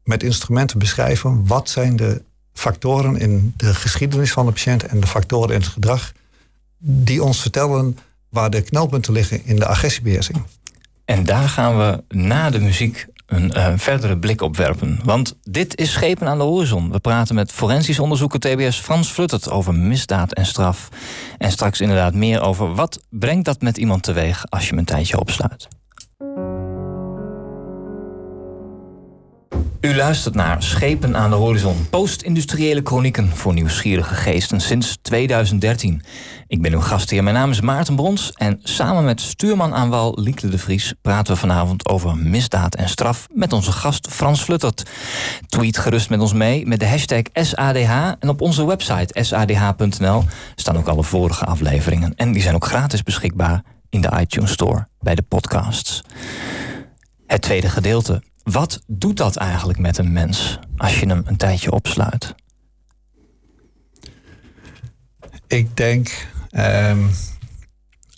met 0.04 0.22
instrumenten 0.22 0.78
beschrijven 0.78 1.46
wat 1.46 1.68
zijn 1.70 1.96
de 1.96 2.22
factoren 2.52 3.16
in 3.16 3.54
de 3.56 3.74
geschiedenis 3.74 4.32
van 4.32 4.46
de 4.46 4.52
patiënt 4.52 4.86
en 4.86 5.00
de 5.00 5.06
factoren 5.06 5.54
in 5.54 5.60
het 5.60 5.68
gedrag 5.68 6.12
die 6.78 7.22
ons 7.22 7.40
vertellen 7.40 7.98
waar 8.28 8.50
de 8.50 8.62
knelpunten 8.62 9.12
liggen 9.12 9.44
in 9.44 9.56
de 9.56 9.66
agressiebeheersing. 9.66 10.42
En 11.04 11.24
daar 11.24 11.48
gaan 11.48 11.78
we 11.78 12.16
na 12.16 12.50
de 12.50 12.60
muziek 12.60 13.06
een 13.28 13.52
uh, 13.56 13.72
verdere 13.76 14.18
blik 14.18 14.40
op 14.40 14.56
werpen. 14.56 15.00
Want 15.04 15.38
dit 15.42 15.76
is 15.76 15.92
Schepen 15.92 16.26
aan 16.26 16.38
de 16.38 16.44
Horizon. 16.44 16.92
We 16.92 16.98
praten 16.98 17.34
met 17.34 17.52
forensisch 17.52 17.98
onderzoeker 17.98 18.40
TBS 18.40 18.78
Frans 18.78 19.08
Fluttert 19.08 19.50
over 19.50 19.74
misdaad 19.74 20.32
en 20.32 20.46
straf. 20.46 20.88
En 21.38 21.50
straks 21.50 21.80
inderdaad 21.80 22.14
meer 22.14 22.40
over 22.40 22.74
wat 22.74 23.00
brengt 23.10 23.44
dat 23.44 23.60
met 23.60 23.76
iemand 23.76 24.02
teweeg 24.02 24.44
als 24.48 24.62
je 24.62 24.68
hem 24.68 24.78
een 24.78 24.84
tijdje 24.84 25.20
opsluit. 25.20 25.68
U 29.80 29.94
luistert 29.94 30.34
naar 30.34 30.62
Schepen 30.62 31.16
aan 31.16 31.30
de 31.30 31.36
Horizon, 31.36 31.86
post-industriële 31.90 32.80
chronieken 32.84 33.28
voor 33.28 33.54
nieuwsgierige 33.54 34.14
geesten 34.14 34.60
sinds 34.60 34.98
2013. 35.02 36.02
Ik 36.46 36.62
ben 36.62 36.72
uw 36.72 36.80
gastheer, 36.80 37.22
mijn 37.22 37.34
naam 37.34 37.50
is 37.50 37.60
Maarten 37.60 37.96
Brons 37.96 38.32
en 38.32 38.60
samen 38.62 39.04
met 39.04 39.20
stuurman 39.20 39.74
aan 39.74 39.88
wal 39.88 40.18
Liekle 40.20 40.48
de 40.48 40.58
Vries 40.58 40.94
praten 41.02 41.32
we 41.32 41.40
vanavond 41.40 41.88
over 41.88 42.16
misdaad 42.16 42.74
en 42.74 42.88
straf 42.88 43.26
met 43.34 43.52
onze 43.52 43.72
gast 43.72 44.08
Frans 44.10 44.40
Fluttert. 44.40 44.90
Tweet 45.48 45.78
gerust 45.78 46.10
met 46.10 46.20
ons 46.20 46.32
mee 46.32 46.66
met 46.66 46.80
de 46.80 46.88
hashtag 46.88 47.22
SADH 47.32 48.12
en 48.18 48.28
op 48.28 48.40
onze 48.40 48.66
website 48.66 49.24
sadh.nl 49.24 50.24
staan 50.54 50.76
ook 50.76 50.88
alle 50.88 51.04
vorige 51.04 51.44
afleveringen 51.44 52.12
en 52.16 52.32
die 52.32 52.42
zijn 52.42 52.54
ook 52.54 52.66
gratis 52.66 53.02
beschikbaar 53.02 53.62
in 53.90 54.00
de 54.00 54.12
iTunes 54.20 54.52
Store 54.52 54.88
bij 55.00 55.14
de 55.14 55.22
podcasts. 55.22 56.02
Het 57.26 57.42
tweede 57.42 57.68
gedeelte 57.68 58.22
wat 58.50 58.82
doet 58.86 59.16
dat 59.16 59.36
eigenlijk 59.36 59.78
met 59.78 59.98
een 59.98 60.12
mens 60.12 60.58
als 60.76 61.00
je 61.00 61.06
hem 61.06 61.22
een 61.24 61.36
tijdje 61.36 61.72
opsluit? 61.72 62.34
Ik 65.46 65.76
denk, 65.76 66.28
um, 66.52 67.10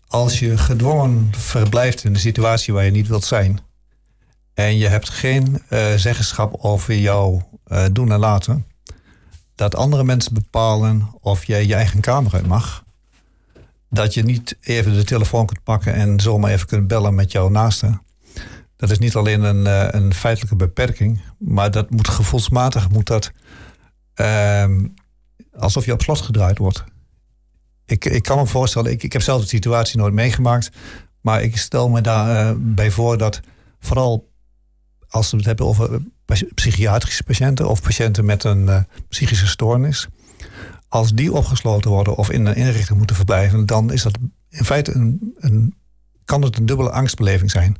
als 0.08 0.38
je 0.38 0.58
gedwongen 0.58 1.28
verblijft 1.34 2.04
in 2.04 2.14
een 2.14 2.20
situatie 2.20 2.74
waar 2.74 2.84
je 2.84 2.90
niet 2.90 3.08
wilt 3.08 3.24
zijn. 3.24 3.60
en 4.54 4.76
je 4.76 4.86
hebt 4.86 5.08
geen 5.08 5.62
uh, 5.70 5.94
zeggenschap 5.94 6.56
over 6.60 6.94
jouw 6.94 7.48
uh, 7.66 7.84
doen 7.92 8.12
en 8.12 8.18
laten. 8.18 8.66
dat 9.54 9.74
andere 9.74 10.04
mensen 10.04 10.34
bepalen 10.34 11.08
of 11.20 11.44
jij 11.44 11.66
je 11.66 11.74
eigen 11.74 12.00
kamer 12.00 12.34
uit 12.34 12.46
mag. 12.46 12.84
Dat 13.88 14.14
je 14.14 14.22
niet 14.22 14.56
even 14.60 14.94
de 14.94 15.04
telefoon 15.04 15.46
kunt 15.46 15.62
pakken 15.62 15.94
en 15.94 16.20
zomaar 16.20 16.50
even 16.50 16.66
kunt 16.66 16.86
bellen 16.86 17.14
met 17.14 17.32
jouw 17.32 17.48
naaste 17.48 18.00
dat 18.80 18.90
is 18.90 18.98
niet 18.98 19.14
alleen 19.14 19.42
een, 19.42 19.66
eh, 19.66 20.00
een 20.00 20.14
feitelijke 20.14 20.56
beperking, 20.56 21.20
maar 21.38 21.70
dat 21.70 21.90
moet 21.90 22.08
gevoelsmatig 22.08 22.90
moet 22.90 23.06
dat 23.06 23.32
uh, 24.20 24.64
alsof 25.58 25.84
je 25.84 25.92
op 25.92 26.02
slot 26.02 26.20
gedraaid 26.20 26.58
wordt. 26.58 26.84
Ik, 27.84 28.04
ik 28.04 28.22
kan 28.22 28.38
me 28.38 28.46
voorstellen, 28.46 28.90
ik, 28.90 29.02
ik 29.02 29.12
heb 29.12 29.22
zelf 29.22 29.40
de 29.40 29.48
situatie 29.48 29.98
nooit 29.98 30.14
meegemaakt, 30.14 30.70
maar 31.20 31.42
ik 31.42 31.56
stel 31.56 31.88
me 31.88 32.00
daarbij 32.00 32.52
uh, 32.52 32.74
bij 32.74 32.90
voor 32.90 33.18
dat 33.18 33.40
vooral 33.80 34.30
als 35.08 35.30
we 35.30 35.36
het 35.36 35.46
hebben 35.46 35.66
over 35.66 36.00
psychiatrische 36.54 37.22
patiënten 37.22 37.68
of 37.68 37.82
patiënten 37.82 38.24
met 38.24 38.44
een 38.44 38.66
uh, 38.66 38.80
psychische 39.08 39.46
stoornis, 39.46 40.08
als 40.88 41.12
die 41.12 41.32
opgesloten 41.32 41.90
worden 41.90 42.16
of 42.16 42.30
in 42.30 42.46
een 42.46 42.56
inrichting 42.56 42.98
moeten 42.98 43.16
verblijven, 43.16 43.66
dan 43.66 43.92
is 43.92 44.02
dat 44.02 44.18
in 44.48 44.64
feite 44.64 44.94
een, 44.94 45.34
een, 45.38 45.74
kan 46.24 46.42
het 46.42 46.56
een 46.56 46.66
dubbele 46.66 46.90
angstbeleving 46.90 47.50
zijn. 47.50 47.76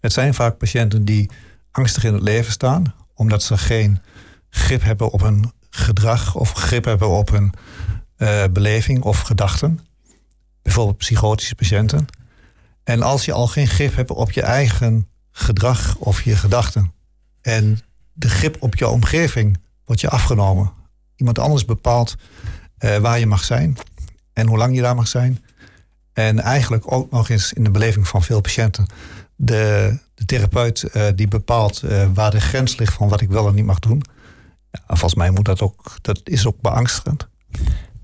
Het 0.00 0.12
zijn 0.12 0.34
vaak 0.34 0.56
patiënten 0.56 1.04
die 1.04 1.30
angstig 1.70 2.04
in 2.04 2.14
het 2.14 2.22
leven 2.22 2.52
staan, 2.52 2.94
omdat 3.14 3.42
ze 3.42 3.58
geen 3.58 4.02
grip 4.50 4.82
hebben 4.82 5.10
op 5.10 5.20
hun 5.20 5.52
gedrag 5.70 6.34
of 6.34 6.52
grip 6.52 6.84
hebben 6.84 7.08
op 7.08 7.30
hun 7.30 7.52
uh, 8.18 8.44
beleving 8.52 9.02
of 9.02 9.20
gedachten. 9.20 9.80
Bijvoorbeeld 10.62 10.98
psychotische 10.98 11.54
patiënten. 11.54 12.06
En 12.84 13.02
als 13.02 13.24
je 13.24 13.32
al 13.32 13.46
geen 13.46 13.66
grip 13.66 13.94
hebt 13.94 14.10
op 14.10 14.32
je 14.32 14.42
eigen 14.42 15.08
gedrag 15.30 15.96
of 15.96 16.22
je 16.22 16.36
gedachten 16.36 16.92
en 17.40 17.80
de 18.12 18.28
grip 18.28 18.56
op 18.60 18.76
je 18.76 18.88
omgeving 18.88 19.58
wordt 19.84 20.00
je 20.00 20.08
afgenomen. 20.08 20.72
Iemand 21.16 21.38
anders 21.38 21.64
bepaalt 21.64 22.16
uh, 22.78 22.96
waar 22.96 23.18
je 23.18 23.26
mag 23.26 23.44
zijn 23.44 23.76
en 24.32 24.46
hoe 24.46 24.58
lang 24.58 24.74
je 24.74 24.82
daar 24.82 24.94
mag 24.94 25.08
zijn. 25.08 25.44
En 26.12 26.40
eigenlijk 26.40 26.92
ook 26.92 27.10
nog 27.10 27.28
eens 27.28 27.52
in 27.52 27.64
de 27.64 27.70
beleving 27.70 28.08
van 28.08 28.22
veel 28.22 28.40
patiënten 28.40 28.86
de, 29.40 29.98
de 30.14 30.24
therapeut 30.24 30.84
uh, 30.92 31.06
die 31.14 31.28
bepaalt 31.28 31.82
uh, 31.84 32.06
waar 32.14 32.30
de 32.30 32.40
grens 32.40 32.76
ligt 32.76 32.94
van 32.94 33.08
wat 33.08 33.20
ik 33.20 33.28
wel 33.28 33.48
en 33.48 33.54
niet 33.54 33.64
mag 33.64 33.78
doen. 33.78 34.02
Ja, 34.70 34.80
volgens 34.86 35.14
mij 35.14 35.30
moet 35.30 35.44
dat 35.44 35.60
ook, 35.60 35.96
dat 36.00 36.20
is 36.24 36.46
ook 36.46 36.60
beangstigend. 36.60 37.28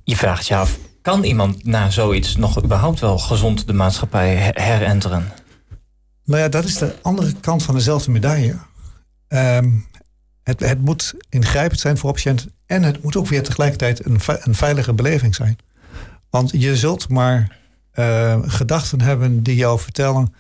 Je 0.05 0.17
vraagt 0.17 0.47
je 0.47 0.57
af, 0.57 0.79
kan 1.03 1.25
iemand 1.25 1.65
na 1.65 1.91
zoiets 1.91 2.37
nog 2.37 2.65
überhaupt 2.65 3.01
wel 3.01 3.19
gezond 3.19 3.67
de 3.67 3.73
maatschappij 3.73 4.53
herenteren? 4.55 5.33
Nou 6.25 6.41
ja, 6.41 6.49
dat 6.49 6.65
is 6.65 6.79
de 6.79 6.95
andere 7.03 7.33
kant 7.41 7.63
van 7.63 7.75
dezelfde 7.75 8.11
medaille. 8.11 8.57
Um, 9.29 9.87
het, 10.43 10.61
het 10.61 10.81
moet 10.81 11.15
ingrijpend 11.29 11.81
zijn 11.81 11.99
voor 11.99 12.13
patiënten 12.13 12.53
en 12.67 12.83
het 12.83 13.03
moet 13.03 13.17
ook 13.17 13.27
weer 13.27 13.43
tegelijkertijd 13.43 14.07
een, 14.07 14.21
een 14.27 14.55
veilige 14.55 14.93
beleving 14.93 15.35
zijn. 15.35 15.59
Want 16.31 16.51
je 16.53 16.77
zult 16.77 17.09
maar 17.09 17.59
uh, 17.95 18.39
gedachten 18.43 19.01
hebben 19.01 19.43
die 19.43 19.57
jou 19.57 19.81
vertellen 19.81 20.35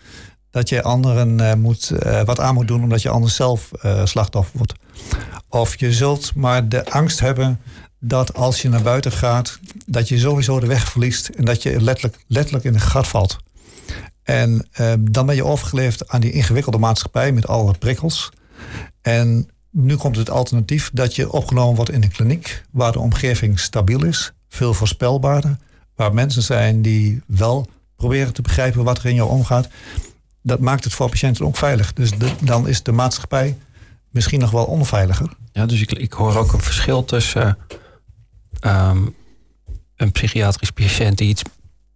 dat 0.54 0.68
je 0.68 0.82
anderen 0.82 1.38
uh, 1.38 1.54
moet, 1.54 1.92
uh, 2.04 2.22
wat 2.22 2.40
aan 2.40 2.54
moet 2.54 2.68
doen 2.68 2.82
omdat 2.82 3.02
je 3.02 3.08
anders 3.08 3.34
zelf 3.34 3.70
uh, 3.84 4.04
slachtoffer 4.04 4.56
wordt. 4.56 4.74
Of 5.48 5.80
je 5.80 5.92
zult 5.92 6.34
maar 6.34 6.68
de 6.68 6.90
angst 6.90 7.20
hebben 7.20 7.60
dat 7.98 8.34
als 8.34 8.62
je 8.62 8.68
naar 8.68 8.82
buiten 8.82 9.12
gaat, 9.12 9.58
dat 9.86 10.08
je 10.08 10.18
sowieso 10.18 10.60
de 10.60 10.66
weg 10.66 10.88
verliest 10.90 11.28
en 11.28 11.44
dat 11.44 11.62
je 11.62 11.80
letterlijk, 11.80 12.24
letterlijk 12.26 12.64
in 12.64 12.74
een 12.74 12.80
gat 12.80 13.06
valt. 13.06 13.36
En 14.22 14.68
dan 15.00 15.26
ben 15.26 15.34
je 15.34 15.44
overgeleefd 15.44 16.08
aan 16.08 16.20
die 16.20 16.32
ingewikkelde 16.32 16.78
maatschappij 16.78 17.32
met 17.32 17.46
alle 17.46 17.78
prikkels. 17.78 18.30
En 19.02 19.48
nu 19.70 19.96
komt 19.96 20.16
het 20.16 20.30
alternatief 20.30 20.90
dat 20.92 21.14
je 21.14 21.32
opgenomen 21.32 21.76
wordt 21.76 21.90
in 21.90 22.02
een 22.02 22.12
kliniek 22.12 22.64
waar 22.70 22.92
de 22.92 22.98
omgeving 22.98 23.60
stabiel 23.60 24.04
is, 24.04 24.32
veel 24.48 24.74
voorspelbaarder, 24.74 25.56
waar 25.94 26.14
mensen 26.14 26.42
zijn 26.42 26.82
die 26.82 27.22
wel 27.26 27.66
proberen 27.96 28.32
te 28.32 28.42
begrijpen 28.42 28.84
wat 28.84 28.98
er 28.98 29.06
in 29.06 29.14
jou 29.14 29.30
omgaat 29.30 29.68
dat 30.44 30.60
maakt 30.60 30.84
het 30.84 30.92
voor 30.92 31.08
patiënten 31.08 31.44
ook 31.44 31.56
veilig. 31.56 31.92
Dus 31.92 32.10
dan 32.40 32.68
is 32.68 32.82
de 32.82 32.92
maatschappij 32.92 33.58
misschien 34.10 34.40
nog 34.40 34.50
wel 34.50 34.64
onveiliger. 34.64 35.28
Ja, 35.52 35.66
dus 35.66 35.80
ik, 35.80 35.92
ik 35.92 36.12
hoor 36.12 36.36
ook 36.36 36.52
een 36.52 36.60
verschil 36.60 37.04
tussen 37.04 37.58
uh, 38.66 38.96
een 39.96 40.12
psychiatrisch 40.12 40.70
patiënt 40.70 41.18
die 41.18 41.28
iets 41.28 41.42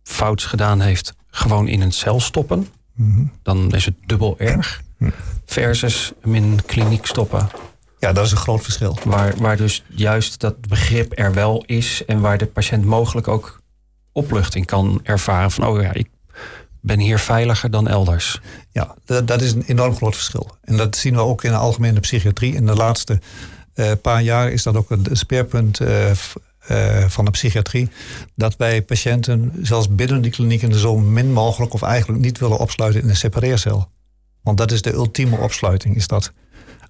fouts 0.02 0.45
gedaan 0.45 0.81
heeft, 0.81 1.14
gewoon 1.31 1.69
in 1.69 1.81
een 1.81 1.93
cel 1.93 2.21
stoppen. 2.21 2.69
Mhm. 2.95 3.25
Dan 3.43 3.75
is 3.75 3.85
het 3.85 3.95
dubbel 4.07 4.38
erg. 4.38 4.83
Mhm. 4.97 5.11
Versus 5.45 6.12
hem 6.21 6.35
in 6.35 6.43
een 6.43 6.64
kliniek 6.64 7.07
stoppen. 7.07 7.49
Ja, 7.99 8.12
dat 8.12 8.25
is 8.25 8.31
een 8.31 8.37
groot 8.37 8.62
verschil. 8.62 8.99
Waar, 9.05 9.35
waar 9.37 9.57
dus 9.57 9.85
juist 9.88 10.40
dat 10.40 10.61
begrip 10.69 11.19
er 11.19 11.35
wel 11.35 11.64
is 11.67 12.05
en 12.05 12.21
waar 12.21 12.38
de 12.38 12.47
patiënt 12.47 12.85
mogelijk 12.85 13.28
ook 13.28 13.61
opluchting 14.12 14.67
kan 14.67 15.00
ervaren 15.02 15.50
van, 15.50 15.67
oh 15.67 15.83
ja, 15.83 15.93
ik 15.93 16.09
ben 16.88 16.99
hier 16.99 17.18
veiliger 17.18 17.71
dan 17.71 17.88
elders. 17.88 18.40
Ja, 18.73 18.95
dat, 19.25 19.40
is 19.40 19.52
een 19.52 19.64
enorm 19.66 19.95
groot 19.97 20.14
verschil. 20.14 20.57
En 20.64 20.76
dat 20.76 20.97
zien 20.97 21.14
we 21.14 21.21
ook 21.21 21.45
in 21.45 21.50
de 21.50 21.57
algemene 21.57 22.00
psychiatrie. 22.00 22.54
In 22.54 22.66
de 22.66 22.75
laatste 22.75 23.21
uh, 23.75 23.92
paar 24.02 24.23
jaar 24.23 24.50
is 24.50 24.62
dat 24.62 24.76
ook 24.76 24.90
een 24.90 25.07
speerpunt 25.12 25.80
uh, 25.80 26.11
uh, 26.11 27.04
van 27.09 27.25
de 27.25 27.30
psychiatrie. 27.30 27.88
Dat 28.35 28.57
wij 28.57 28.83
patiënten, 28.83 29.52
zelfs 29.62 29.95
binnen 29.95 30.23
die 30.23 30.30
klinieken, 30.30 30.75
zo 30.75 30.97
min 30.97 31.33
mogelijk 31.33 31.73
of 31.75 31.83
eigenlijk 31.83 32.21
niet 32.21 32.38
willen 32.38 32.59
opsluiten 32.59 33.02
in 33.02 33.09
een 33.09 33.16
separeercel. 33.16 33.90
Want 34.42 34.59
dat 34.59 34.73
is 34.73 34.83
de 34.83 34.92
ultieme 34.92 35.37
opsluiting, 35.37 35.97
is 35.97 36.07
dat. 36.07 36.33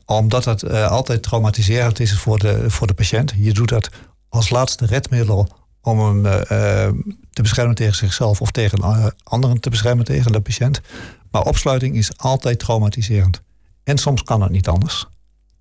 Omdat 0.04 0.44
het 0.44 0.70
altijd 0.70 1.22
traumatiserend 1.22 2.00
is 2.00 2.18
voor 2.18 2.38
de, 2.38 2.70
voor 2.70 2.86
de 2.86 2.94
patiënt. 2.94 3.32
Je 3.36 3.52
doet 3.52 3.68
dat 3.68 3.88
als 4.28 4.50
laatste 4.50 4.86
redmiddel 4.86 5.48
om 5.82 6.00
hem 6.00 6.22
te 7.30 7.42
beschermen 7.42 7.74
tegen 7.74 7.94
zichzelf 7.94 8.40
of 8.40 8.50
tegen 8.50 9.14
anderen 9.24 9.60
te 9.60 9.70
beschermen 9.70 10.04
tegen 10.04 10.32
de 10.32 10.40
patiënt. 10.40 10.80
Maar 11.30 11.42
opsluiting 11.42 11.96
is 11.96 12.16
altijd 12.16 12.58
traumatiserend. 12.58 13.42
En 13.84 13.98
soms 13.98 14.22
kan 14.22 14.42
het 14.42 14.50
niet 14.50 14.68
anders. 14.68 15.06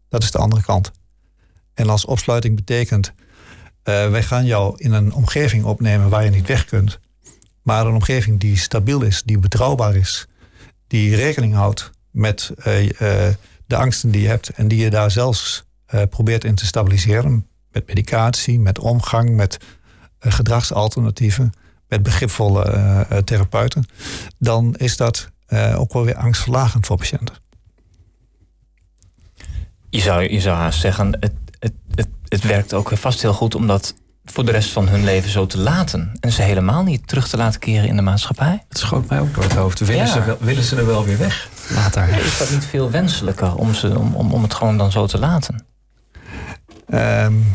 Dat 0.09 0.23
is 0.23 0.31
de 0.31 0.37
andere 0.37 0.61
kant. 0.61 0.91
En 1.73 1.89
als 1.89 2.05
opsluiting 2.05 2.55
betekent, 2.55 3.13
wij 3.83 4.23
gaan 4.23 4.45
jou 4.45 4.73
in 4.77 4.91
een 4.91 5.13
omgeving 5.13 5.63
opnemen 5.63 6.09
waar 6.09 6.23
je 6.23 6.29
niet 6.29 6.47
weg 6.47 6.65
kunt. 6.65 6.99
Maar 7.61 7.85
een 7.85 7.93
omgeving 7.93 8.39
die 8.39 8.57
stabiel 8.57 9.01
is, 9.01 9.23
die 9.23 9.39
betrouwbaar 9.39 9.95
is, 9.95 10.27
die 10.87 11.15
rekening 11.15 11.53
houdt 11.53 11.91
met 12.11 12.51
de 13.65 13.75
angsten 13.75 14.11
die 14.11 14.21
je 14.21 14.27
hebt 14.27 14.49
en 14.49 14.67
die 14.67 14.79
je 14.79 14.89
daar 14.89 15.11
zelfs 15.11 15.65
probeert 16.09 16.43
in 16.43 16.55
te 16.55 16.65
stabiliseren. 16.65 17.47
Met 17.71 17.87
medicatie, 17.87 18.59
met 18.59 18.79
omgang, 18.79 19.35
met 19.35 19.57
gedragsalternatieven, 20.31 21.53
met 21.87 22.03
begripvolle 22.03 23.05
therapeuten. 23.23 23.85
Dan 24.37 24.75
is 24.75 24.97
dat 24.97 25.29
ook 25.75 25.93
wel 25.93 26.05
weer 26.05 26.15
angstverlagend 26.15 26.85
voor 26.85 26.97
patiënten. 26.97 27.35
Je 29.89 29.99
zou, 29.99 30.31
je 30.31 30.41
zou 30.41 30.71
zeggen, 30.71 31.17
het, 31.19 31.33
het, 31.59 31.73
het, 31.95 32.07
het 32.27 32.43
werkt 32.43 32.73
ook 32.73 32.91
vast 32.97 33.21
heel 33.21 33.33
goed 33.33 33.55
om 33.55 33.67
dat 33.67 33.95
voor 34.25 34.45
de 34.45 34.51
rest 34.51 34.71
van 34.71 34.87
hun 34.87 35.03
leven 35.03 35.29
zo 35.29 35.45
te 35.45 35.57
laten. 35.57 36.11
En 36.19 36.31
ze 36.31 36.41
helemaal 36.41 36.83
niet 36.83 37.07
terug 37.07 37.27
te 37.27 37.37
laten 37.37 37.59
keren 37.59 37.87
in 37.87 37.95
de 37.95 38.01
maatschappij. 38.01 38.65
Het 38.69 38.77
schoot 38.77 39.09
mij 39.09 39.19
ook 39.19 39.33
door 39.33 39.43
het 39.43 39.53
hoofd. 39.53 39.79
Willen, 39.79 40.07
ze, 40.07 40.23
wel, 40.23 40.37
willen 40.39 40.63
ze 40.63 40.75
er 40.75 40.85
wel 40.85 41.05
weer 41.05 41.17
weg 41.17 41.49
later? 41.69 42.09
Ja, 42.09 42.15
is 42.15 42.37
dat 42.37 42.49
niet 42.49 42.65
veel 42.65 42.91
wenselijker 42.91 43.55
om, 43.55 43.73
ze, 43.73 43.99
om, 43.99 44.15
om, 44.15 44.33
om 44.33 44.43
het 44.43 44.53
gewoon 44.53 44.77
dan 44.77 44.91
zo 44.91 45.05
te 45.05 45.19
laten? 45.19 45.65
Um, 46.93 47.45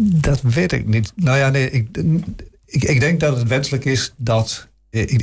dat 0.00 0.40
weet 0.40 0.72
ik 0.72 0.86
niet. 0.86 1.12
Nou 1.14 1.38
ja, 1.38 1.48
nee, 1.48 1.70
ik, 1.70 1.88
ik, 2.84 3.00
denk 3.00 3.20
dat 3.20 3.36
het 3.36 3.48
wenselijk 3.48 3.84
is 3.84 4.14
dat 4.16 4.68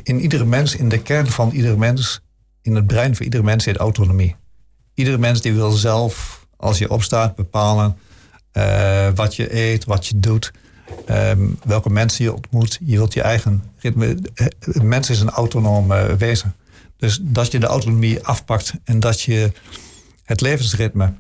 in 0.04 0.20
iedere 0.20 0.46
mens, 0.46 0.76
in 0.76 0.90
de 0.90 1.02
kern 1.02 1.28
van 1.28 1.52
iedere 1.52 1.78
mens, 1.78 2.22
in 2.62 2.76
het 2.76 2.88
brein 2.88 3.16
van 3.16 3.26
iedere 3.26 3.44
mens 3.44 3.64
zit 3.64 3.78
autonomie. 3.78 4.36
Iedere 4.94 5.18
mens 5.18 5.42
die 5.42 5.54
wil 5.54 5.72
zelf, 5.72 6.46
als 6.58 6.78
je 6.78 6.90
opstaat, 6.90 7.36
bepalen 7.36 7.98
uh, 8.54 9.08
wat 9.16 9.36
je 9.36 9.56
eet, 9.56 9.86
wat 9.86 10.08
je 10.08 10.20
doet, 10.20 10.52
um, 11.10 11.60
welke 11.64 11.90
mensen 11.90 12.24
je 12.24 12.34
ontmoet. 12.34 12.80
Je 12.84 12.96
wilt 12.96 13.14
je 13.14 13.22
eigen 13.22 13.64
ritme. 13.78 14.18
Een 14.60 14.88
mens 14.88 15.10
is 15.10 15.20
een 15.20 15.30
autonoom 15.30 15.88
wezen. 16.18 16.56
Dus 16.98 17.20
dat 17.22 17.52
je 17.52 17.60
de 17.60 17.66
autonomie 17.66 18.24
afpakt 18.24 18.74
en 18.84 19.00
dat 19.00 19.22
je 19.22 19.52
het 20.24 20.42
levensritme 20.42 21.14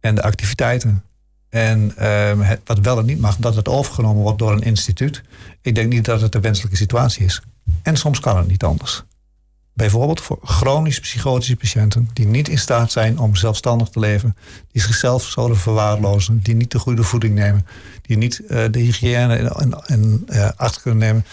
en 0.00 0.14
de 0.14 0.22
activiteiten 0.22 1.04
en 1.50 2.08
um, 2.08 2.40
het, 2.40 2.60
wat 2.64 2.78
wel 2.78 2.98
en 2.98 3.06
niet 3.06 3.20
mag, 3.20 3.36
dat 3.36 3.54
het 3.54 3.68
overgenomen 3.68 4.22
wordt 4.22 4.38
door 4.38 4.52
een 4.52 4.62
instituut. 4.62 5.22
Ik 5.60 5.74
denk 5.74 5.92
niet 5.92 6.04
dat 6.04 6.20
het 6.20 6.34
een 6.34 6.40
wenselijke 6.40 6.76
situatie 6.76 7.24
is. 7.24 7.42
En 7.82 7.96
soms 7.96 8.20
kan 8.20 8.36
het 8.36 8.48
niet 8.48 8.64
anders. 8.64 9.02
Bijvoorbeeld 9.72 10.20
voor 10.20 10.38
chronisch 10.42 11.00
psychotische 11.00 11.56
patiënten 11.56 12.08
die 12.12 12.26
niet 12.26 12.48
in 12.48 12.58
staat 12.58 12.92
zijn 12.92 13.18
om 13.18 13.36
zelfstandig 13.36 13.88
te 13.88 13.98
leven, 13.98 14.36
die 14.72 14.82
zichzelf 14.82 15.24
zouden 15.24 15.56
verwaarlozen, 15.56 16.40
die 16.42 16.54
niet 16.54 16.70
de 16.70 16.78
goede 16.78 17.02
voeding 17.02 17.34
nemen, 17.34 17.66
die 18.02 18.16
niet 18.16 18.40
uh, 18.42 18.48
de 18.70 18.78
hygiëne 18.78 19.38
in, 19.38 19.74
in 19.86 20.26
uh, 20.28 20.48
achter 20.56 20.82
kunnen 20.82 21.00
nemen, 21.00 21.24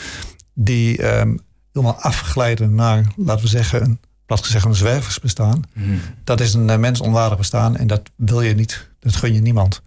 die 0.54 1.20
um, 1.20 1.40
helemaal 1.74 2.02
afglijden 2.02 2.76
naar, 2.76 3.06
laten 3.16 3.44
we 3.44 3.50
zeggen, 3.50 3.84
een, 3.84 4.00
plat 4.26 4.46
gezegd, 4.46 4.66
een 4.66 4.76
zwerversbestaan. 4.76 5.64
Mm. 5.74 6.00
Dat 6.24 6.40
is 6.40 6.54
een 6.54 6.70
uh, 6.70 6.78
mensonwaardig 6.78 7.38
bestaan 7.38 7.78
en 7.78 7.88
dat 7.88 8.02
wil 8.16 8.42
je 8.42 8.56
niet. 8.56 8.90
Dat 9.00 9.16
gun 9.16 9.34
je 9.34 9.42
niemand. 9.42 9.82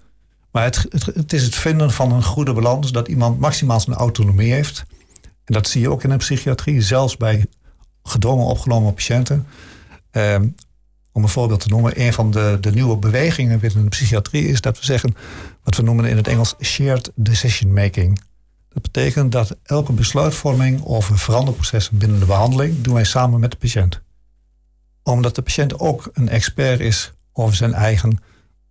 Maar 0.52 0.64
het, 0.64 0.86
het, 1.14 1.32
is 1.32 1.42
het 1.42 1.54
vinden 1.54 1.90
van 1.90 2.12
een 2.12 2.22
goede 2.22 2.52
balans, 2.52 2.92
dat 2.92 3.08
iemand 3.08 3.38
maximaal 3.38 3.80
zijn 3.80 3.96
autonomie 3.96 4.52
heeft. 4.52 4.84
En 5.44 5.54
dat 5.54 5.68
zie 5.68 5.80
je 5.80 5.90
ook 5.90 6.02
in 6.02 6.10
de 6.10 6.16
psychiatrie, 6.16 6.82
zelfs 6.82 7.16
bij 7.16 7.46
gedwongen 8.02 8.46
opgenomen 8.46 8.94
patiënten. 8.94 9.46
Um, 10.12 10.54
om 11.12 11.22
een 11.22 11.28
voorbeeld 11.28 11.60
te 11.60 11.68
noemen, 11.68 12.00
een 12.00 12.12
van 12.12 12.30
de, 12.30 12.58
de 12.60 12.72
nieuwe 12.72 12.96
bewegingen 12.96 13.60
binnen 13.60 13.82
de 13.82 13.88
psychiatrie 13.88 14.48
is 14.48 14.60
dat 14.60 14.78
we 14.78 14.84
zeggen 14.84 15.14
wat 15.62 15.76
we 15.76 15.82
noemen 15.82 16.04
in 16.04 16.16
het 16.16 16.28
Engels 16.28 16.54
shared 16.60 17.10
decision 17.14 17.72
making. 17.72 18.20
Dat 18.68 18.82
betekent 18.82 19.32
dat 19.32 19.56
elke 19.62 19.92
besluitvorming 19.92 20.84
over 20.84 21.18
veranderprocessen 21.18 21.98
binnen 21.98 22.20
de 22.20 22.26
behandeling 22.26 22.80
doen 22.80 22.94
wij 22.94 23.04
samen 23.04 23.40
met 23.40 23.50
de 23.50 23.56
patiënt. 23.56 24.00
Omdat 25.02 25.34
de 25.34 25.42
patiënt 25.42 25.78
ook 25.78 26.10
een 26.12 26.28
expert 26.28 26.80
is 26.80 27.12
over 27.32 27.56
zijn 27.56 27.74
eigen, 27.74 28.18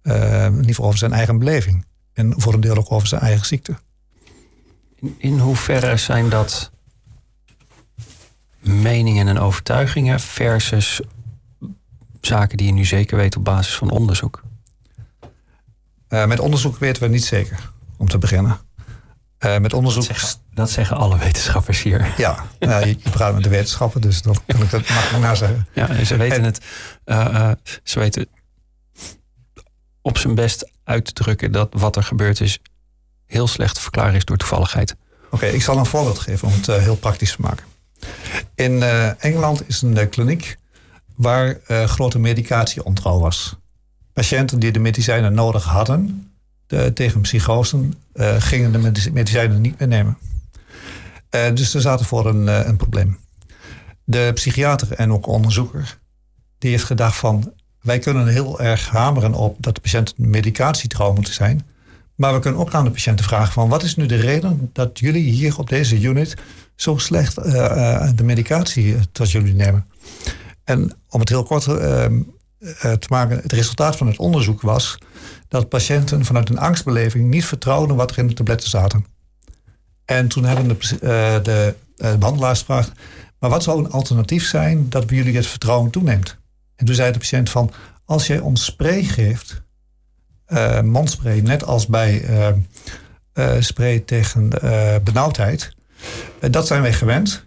uh, 0.09 0.45
in 0.45 0.51
ieder 0.51 0.65
geval 0.65 0.85
over 0.85 0.97
zijn 0.97 1.13
eigen 1.13 1.39
beleving. 1.39 1.85
En 2.13 2.33
voor 2.37 2.53
een 2.53 2.61
deel 2.61 2.77
ook 2.77 2.91
over 2.91 3.07
zijn 3.07 3.21
eigen 3.21 3.45
ziekte. 3.45 3.75
In, 4.95 5.15
in 5.17 5.39
hoeverre 5.39 5.97
zijn 5.97 6.29
dat 6.29 6.71
meningen 8.59 9.27
en 9.27 9.39
overtuigingen 9.39 10.19
versus 10.19 11.01
zaken 12.21 12.57
die 12.57 12.67
je 12.67 12.73
nu 12.73 12.85
zeker 12.85 13.17
weet 13.17 13.35
op 13.35 13.43
basis 13.43 13.75
van 13.75 13.89
onderzoek? 13.89 14.43
Uh, 16.09 16.25
met 16.25 16.39
onderzoek 16.39 16.77
weten 16.77 17.03
we 17.03 17.09
niet 17.09 17.25
zeker, 17.25 17.69
om 17.97 18.07
te 18.07 18.17
beginnen. 18.17 18.57
Uh, 19.39 19.57
met 19.57 19.73
onderzoek... 19.73 20.07
Dat 20.07 20.17
zeggen, 20.17 20.39
dat 20.53 20.69
zeggen, 20.69 20.97
alle 20.97 21.17
wetenschappers 21.17 21.81
hier. 21.81 22.13
Ja, 22.17 22.45
nou, 22.59 22.85
je, 22.85 22.97
je, 23.03 23.09
praat 23.09 23.33
met 23.33 23.43
de 23.43 23.49
wetenschappen, 23.49 24.01
dus 24.01 24.21
dan 24.21 24.35
kan 24.45 24.61
ik 24.61 24.69
dat 24.69 24.89
makkelijk 24.89 25.23
na 25.23 25.35
zeggen. 25.35 25.67
Ja, 25.73 26.03
ze 26.03 26.17
weten 26.17 26.37
en, 26.37 26.43
het. 26.43 26.65
Uh, 27.05 27.51
ze 27.83 27.99
weten 27.99 28.27
op 30.01 30.17
zijn 30.17 30.35
best 30.35 30.71
uit 30.83 31.05
te 31.05 31.13
drukken 31.13 31.51
dat 31.51 31.69
wat 31.71 31.95
er 31.95 32.03
gebeurd 32.03 32.41
is 32.41 32.59
heel 33.25 33.47
slecht 33.47 33.91
te 33.91 34.13
is 34.13 34.25
door 34.25 34.37
toevalligheid. 34.37 34.95
Oké, 35.31 35.45
ik 35.45 35.61
zal 35.61 35.77
een 35.77 35.85
voorbeeld 35.85 36.19
geven 36.19 36.47
om 36.47 36.53
het 36.53 36.65
heel 36.65 36.95
praktisch 36.95 37.31
te 37.31 37.41
maken. 37.41 37.65
In 38.55 38.71
uh, 38.71 39.23
Engeland 39.23 39.67
is 39.67 39.81
een 39.81 39.97
uh, 39.97 40.09
kliniek 40.09 40.57
waar 41.15 41.57
grote 41.67 42.19
medicatieontrouw 42.19 43.19
was. 43.19 43.55
Patiënten 44.13 44.59
die 44.59 44.71
de 44.71 44.79
medicijnen 44.79 45.33
nodig 45.33 45.63
hadden 45.63 46.31
de, 46.67 46.93
tegen 46.93 47.21
psychosen, 47.21 47.93
gingen 48.37 48.71
de 48.71 49.11
medicijnen 49.11 49.61
niet 49.61 49.79
meer 49.79 49.87
nemen. 49.87 50.17
dus 51.29 51.73
er 51.73 51.81
zaten 51.81 52.05
voor 52.05 52.25
een, 52.25 52.47
een 52.47 52.77
probleem. 52.77 53.17
De 54.03 54.31
psychiater 54.33 54.91
en 54.91 55.11
ook 55.11 55.27
onderzoeker, 55.27 55.97
die 56.57 56.71
heeft 56.71 56.83
gedacht 56.83 57.17
van... 57.17 57.53
wij 57.89 57.99
kunnen 57.99 58.27
heel 58.27 58.59
erg 58.59 58.89
hameren 58.89 59.33
op 59.33 59.55
dat 59.59 59.75
de 59.75 59.81
patiënt 59.81 60.13
medicatietrouw 60.17 61.13
moet 61.13 61.27
zijn... 61.27 61.65
Maar 62.19 62.33
we 62.33 62.39
kunnen 62.39 62.59
ook 62.59 62.73
aan 62.73 62.83
de 62.83 62.91
patiënten 62.91 63.25
vragen 63.25 63.53
van 63.53 63.69
wat 63.69 63.83
is 63.83 63.95
nu 63.95 64.05
de 64.05 64.15
reden 64.15 64.69
dat 64.73 64.99
jullie 64.99 65.31
hier 65.31 65.57
op 65.57 65.69
deze 65.69 66.01
unit 66.01 66.35
zo 66.75 66.97
slecht 66.97 67.37
uh, 67.37 68.09
de 68.15 68.23
medicatie 68.23 68.95
eh, 68.95 69.01
tot 69.11 69.31
jullie 69.31 69.53
nemen. 69.53 69.85
En 70.63 70.91
om 71.09 71.19
het 71.19 71.29
heel 71.29 71.43
kort 71.43 71.65
uh, 71.65 71.75
te 72.79 73.07
maken, 73.09 73.37
het 73.37 73.51
resultaat 73.51 73.95
van 73.95 74.07
het 74.07 74.17
onderzoek 74.17 74.61
was 74.61 74.97
dat 75.47 75.69
patiënten 75.69 76.25
vanuit 76.25 76.49
een 76.49 76.59
angstbeleving 76.59 77.29
niet 77.29 77.45
vertrouwden 77.45 77.95
wat 77.95 78.11
er 78.11 78.17
in 78.17 78.27
de 78.27 78.33
tabletten 78.33 78.69
zaten. 78.69 79.05
En 80.05 80.27
toen 80.27 80.43
hebben 80.43 80.67
de, 80.67 80.75
de 81.43 81.75
behandelaars 82.17 82.59
gevraagd, 82.59 82.91
maar 83.39 83.49
wat 83.49 83.63
zou 83.63 83.79
een 83.79 83.91
alternatief 83.91 84.45
zijn 84.45 84.89
dat 84.89 85.07
bij 85.07 85.17
jullie 85.17 85.35
het 85.35 85.47
vertrouwen 85.47 85.89
toeneemt? 85.89 86.37
En 86.79 86.85
toen 86.85 86.95
zei 86.95 87.11
de 87.11 87.17
patiënt 87.17 87.49
van, 87.49 87.71
als 88.05 88.27
jij 88.27 88.39
ons 88.39 88.65
spray 88.65 89.03
geeft, 89.03 89.61
mondspray, 90.83 91.39
net 91.39 91.63
als 91.63 91.87
bij 91.87 92.25
spray 93.59 93.99
tegen 93.99 94.49
benauwdheid, 95.03 95.77
uh, 96.41 96.51
dat 96.51 96.67
zijn 96.67 96.81
wij 96.81 96.93
gewend. 96.93 97.45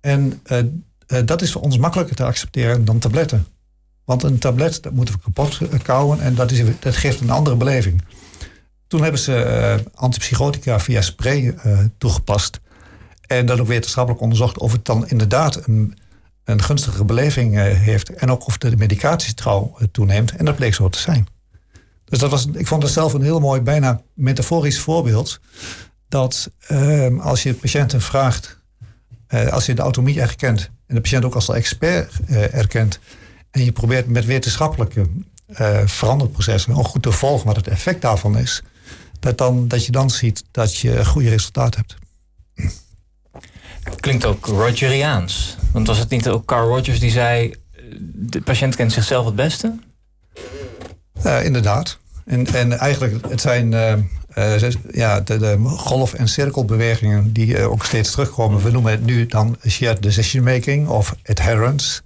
En 0.00 0.40
uh, 0.46 0.58
uh, 0.58 1.18
dat 1.24 1.42
is 1.42 1.52
voor 1.52 1.62
ons 1.62 1.78
makkelijker 1.78 2.16
te 2.16 2.24
accepteren 2.24 2.84
dan 2.84 2.98
tabletten. 2.98 3.46
Want 4.04 4.22
een 4.22 4.38
tablet, 4.38 4.82
dat 4.82 4.92
moeten 4.92 5.14
we 5.14 5.20
kapot 5.20 5.58
kouwen 5.82 6.20
en 6.20 6.34
dat, 6.34 6.50
is, 6.50 6.62
dat 6.80 6.96
geeft 6.96 7.20
een 7.20 7.30
andere 7.30 7.56
beleving. 7.56 8.02
Toen 8.86 9.02
hebben 9.02 9.20
ze 9.20 9.84
antipsychotica 9.94 10.80
via 10.80 11.00
spray 11.00 11.54
toegepast. 11.98 12.60
En 13.26 13.46
dat 13.46 13.60
ook 13.60 13.66
wetenschappelijk 13.66 14.22
onderzocht 14.22 14.58
of 14.58 14.72
het 14.72 14.84
dan 14.84 15.08
inderdaad 15.08 15.66
een, 15.66 15.98
een 16.44 16.62
gunstige 16.62 17.04
beleving 17.04 17.54
heeft. 17.76 18.10
En 18.10 18.30
ook 18.30 18.46
of 18.46 18.58
de 18.58 18.76
medicatietrouw 18.76 19.76
toeneemt. 19.92 20.36
En 20.36 20.44
dat 20.44 20.56
bleek 20.56 20.74
zo 20.74 20.88
te 20.88 20.98
zijn. 20.98 21.26
Dus 22.04 22.18
dat 22.18 22.30
was, 22.30 22.46
ik 22.52 22.66
vond 22.66 22.82
dat 22.82 22.90
zelf 22.90 23.12
een 23.12 23.22
heel 23.22 23.40
mooi, 23.40 23.60
bijna 23.60 24.00
metaforisch 24.14 24.80
voorbeeld 24.80 25.40
dat 26.08 26.50
ehm, 26.66 27.18
als 27.18 27.42
je 27.42 27.54
patiënten 27.54 28.00
vraagt, 28.00 28.58
uh, 29.28 29.46
als 29.46 29.66
je 29.66 29.74
de 29.74 29.82
autonomie 29.82 30.20
erkent 30.20 30.70
en 30.86 30.94
de 30.94 31.00
patiënt 31.00 31.24
ook 31.24 31.34
als 31.34 31.48
expert 31.48 32.12
uh, 32.28 32.54
erkent, 32.54 32.98
en 33.50 33.64
je 33.64 33.72
probeert 33.72 34.08
met 34.08 34.24
wetenschappelijke 34.24 35.08
veranderprocessen 35.84 36.74
ook 36.74 36.86
goed 36.86 37.02
te 37.02 37.12
volgen 37.12 37.46
wat 37.46 37.56
het 37.56 37.68
effect 37.68 38.00
daarvan 38.00 38.38
is, 38.38 38.62
dat, 39.20 39.38
dan, 39.38 39.68
dat 39.68 39.86
je 39.86 39.92
dan 39.92 40.10
ziet 40.10 40.44
dat 40.50 40.76
je 40.76 41.04
goede 41.04 41.28
resultaten 41.28 41.80
hebt. 41.80 42.01
Klinkt 44.00 44.24
ook 44.24 44.46
Rogeriaans. 44.46 45.56
Want 45.72 45.86
was 45.86 45.98
het 45.98 46.10
niet 46.10 46.28
ook 46.28 46.44
Carl 46.44 46.68
Rogers 46.68 47.00
die 47.00 47.10
zei: 47.10 47.54
de 48.14 48.40
patiënt 48.40 48.76
kent 48.76 48.92
zichzelf 48.92 49.24
het 49.24 49.34
beste? 49.34 49.78
Uh, 51.26 51.44
inderdaad. 51.44 51.98
En, 52.24 52.46
en 52.46 52.78
eigenlijk, 52.78 53.26
het 53.28 53.40
zijn 53.40 53.72
uh, 53.72 53.94
ja, 54.90 55.20
de, 55.20 55.58
golf- 55.64 56.14
en 56.14 56.28
cirkelbewegingen 56.28 57.32
die 57.32 57.66
ook 57.66 57.84
steeds 57.84 58.10
terugkomen. 58.10 58.62
We 58.62 58.70
noemen 58.70 58.92
het 58.92 59.04
nu 59.04 59.26
dan 59.26 59.56
shared 59.68 60.02
decision 60.02 60.44
making 60.44 60.88
of 60.88 61.14
adherence. 61.24 62.00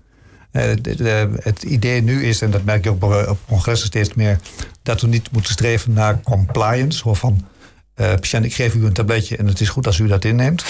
Het 0.51 1.63
idee 1.63 2.03
nu 2.03 2.25
is, 2.25 2.41
en 2.41 2.51
dat 2.51 2.65
merk 2.65 2.85
je 2.85 2.91
ook 2.91 3.29
op 3.29 3.39
congressen 3.47 3.87
steeds 3.87 4.15
meer, 4.15 4.39
dat 4.83 5.01
we 5.01 5.07
niet 5.07 5.31
moeten 5.31 5.53
streven 5.53 5.93
naar 5.93 6.21
compliance. 6.21 7.09
Of 7.09 7.19
van, 7.19 7.47
patiënt, 7.95 8.45
ik 8.45 8.55
geef 8.55 8.75
u 8.75 8.85
een 8.85 8.93
tabletje 8.93 9.37
en 9.37 9.47
het 9.47 9.61
is 9.61 9.69
goed 9.69 9.87
als 9.87 9.99
u 9.99 10.07
dat 10.07 10.25
inneemt. 10.25 10.65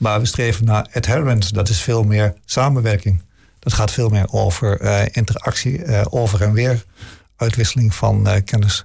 Maar 0.00 0.20
we 0.20 0.26
streven 0.26 0.64
naar 0.64 0.88
adherence, 0.92 1.52
dat 1.52 1.68
is 1.68 1.80
veel 1.80 2.02
meer 2.02 2.34
samenwerking. 2.44 3.22
Dat 3.58 3.72
gaat 3.72 3.90
veel 3.90 4.08
meer 4.08 4.32
over 4.32 4.80
uh, 4.82 5.02
interactie, 5.10 5.84
uh, 5.84 6.02
over 6.10 6.42
en 6.42 6.52
weer, 6.52 6.84
uitwisseling 7.36 7.94
van 7.94 8.28
uh, 8.28 8.34
kennis. 8.44 8.84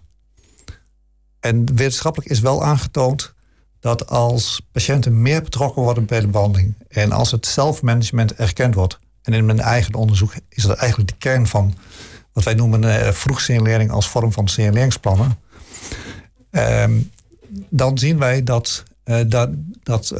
En 1.40 1.76
wetenschappelijk 1.76 2.32
is 2.32 2.40
wel 2.40 2.64
aangetoond 2.64 3.34
dat 3.80 4.08
als 4.08 4.62
patiënten 4.72 5.22
meer 5.22 5.42
betrokken 5.42 5.82
worden 5.82 6.06
bij 6.06 6.20
de 6.20 6.28
behandeling 6.28 6.76
en 6.88 7.12
als 7.12 7.32
het 7.32 7.46
zelfmanagement 7.46 8.34
erkend 8.36 8.76
wordt, 8.76 9.00
en 9.22 9.34
in 9.34 9.46
mijn 9.46 9.60
eigen 9.60 9.94
onderzoek 9.94 10.34
is 10.50 10.64
dat 10.64 10.78
eigenlijk 10.78 11.10
de 11.10 11.18
kern 11.18 11.48
van 11.48 11.76
wat 12.34 12.44
wij 12.44 12.54
noemen 12.54 13.14
vroegsignalering 13.14 13.92
als 13.92 14.10
vorm 14.10 14.32
van 14.32 14.48
signaleringsplannen, 14.48 15.40
ehm, 16.52 17.00
dan 17.70 17.98
zien 17.98 18.18
wij 18.18 18.44
dat, 18.44 18.84
dat, 19.28 19.50
dat 19.84 20.14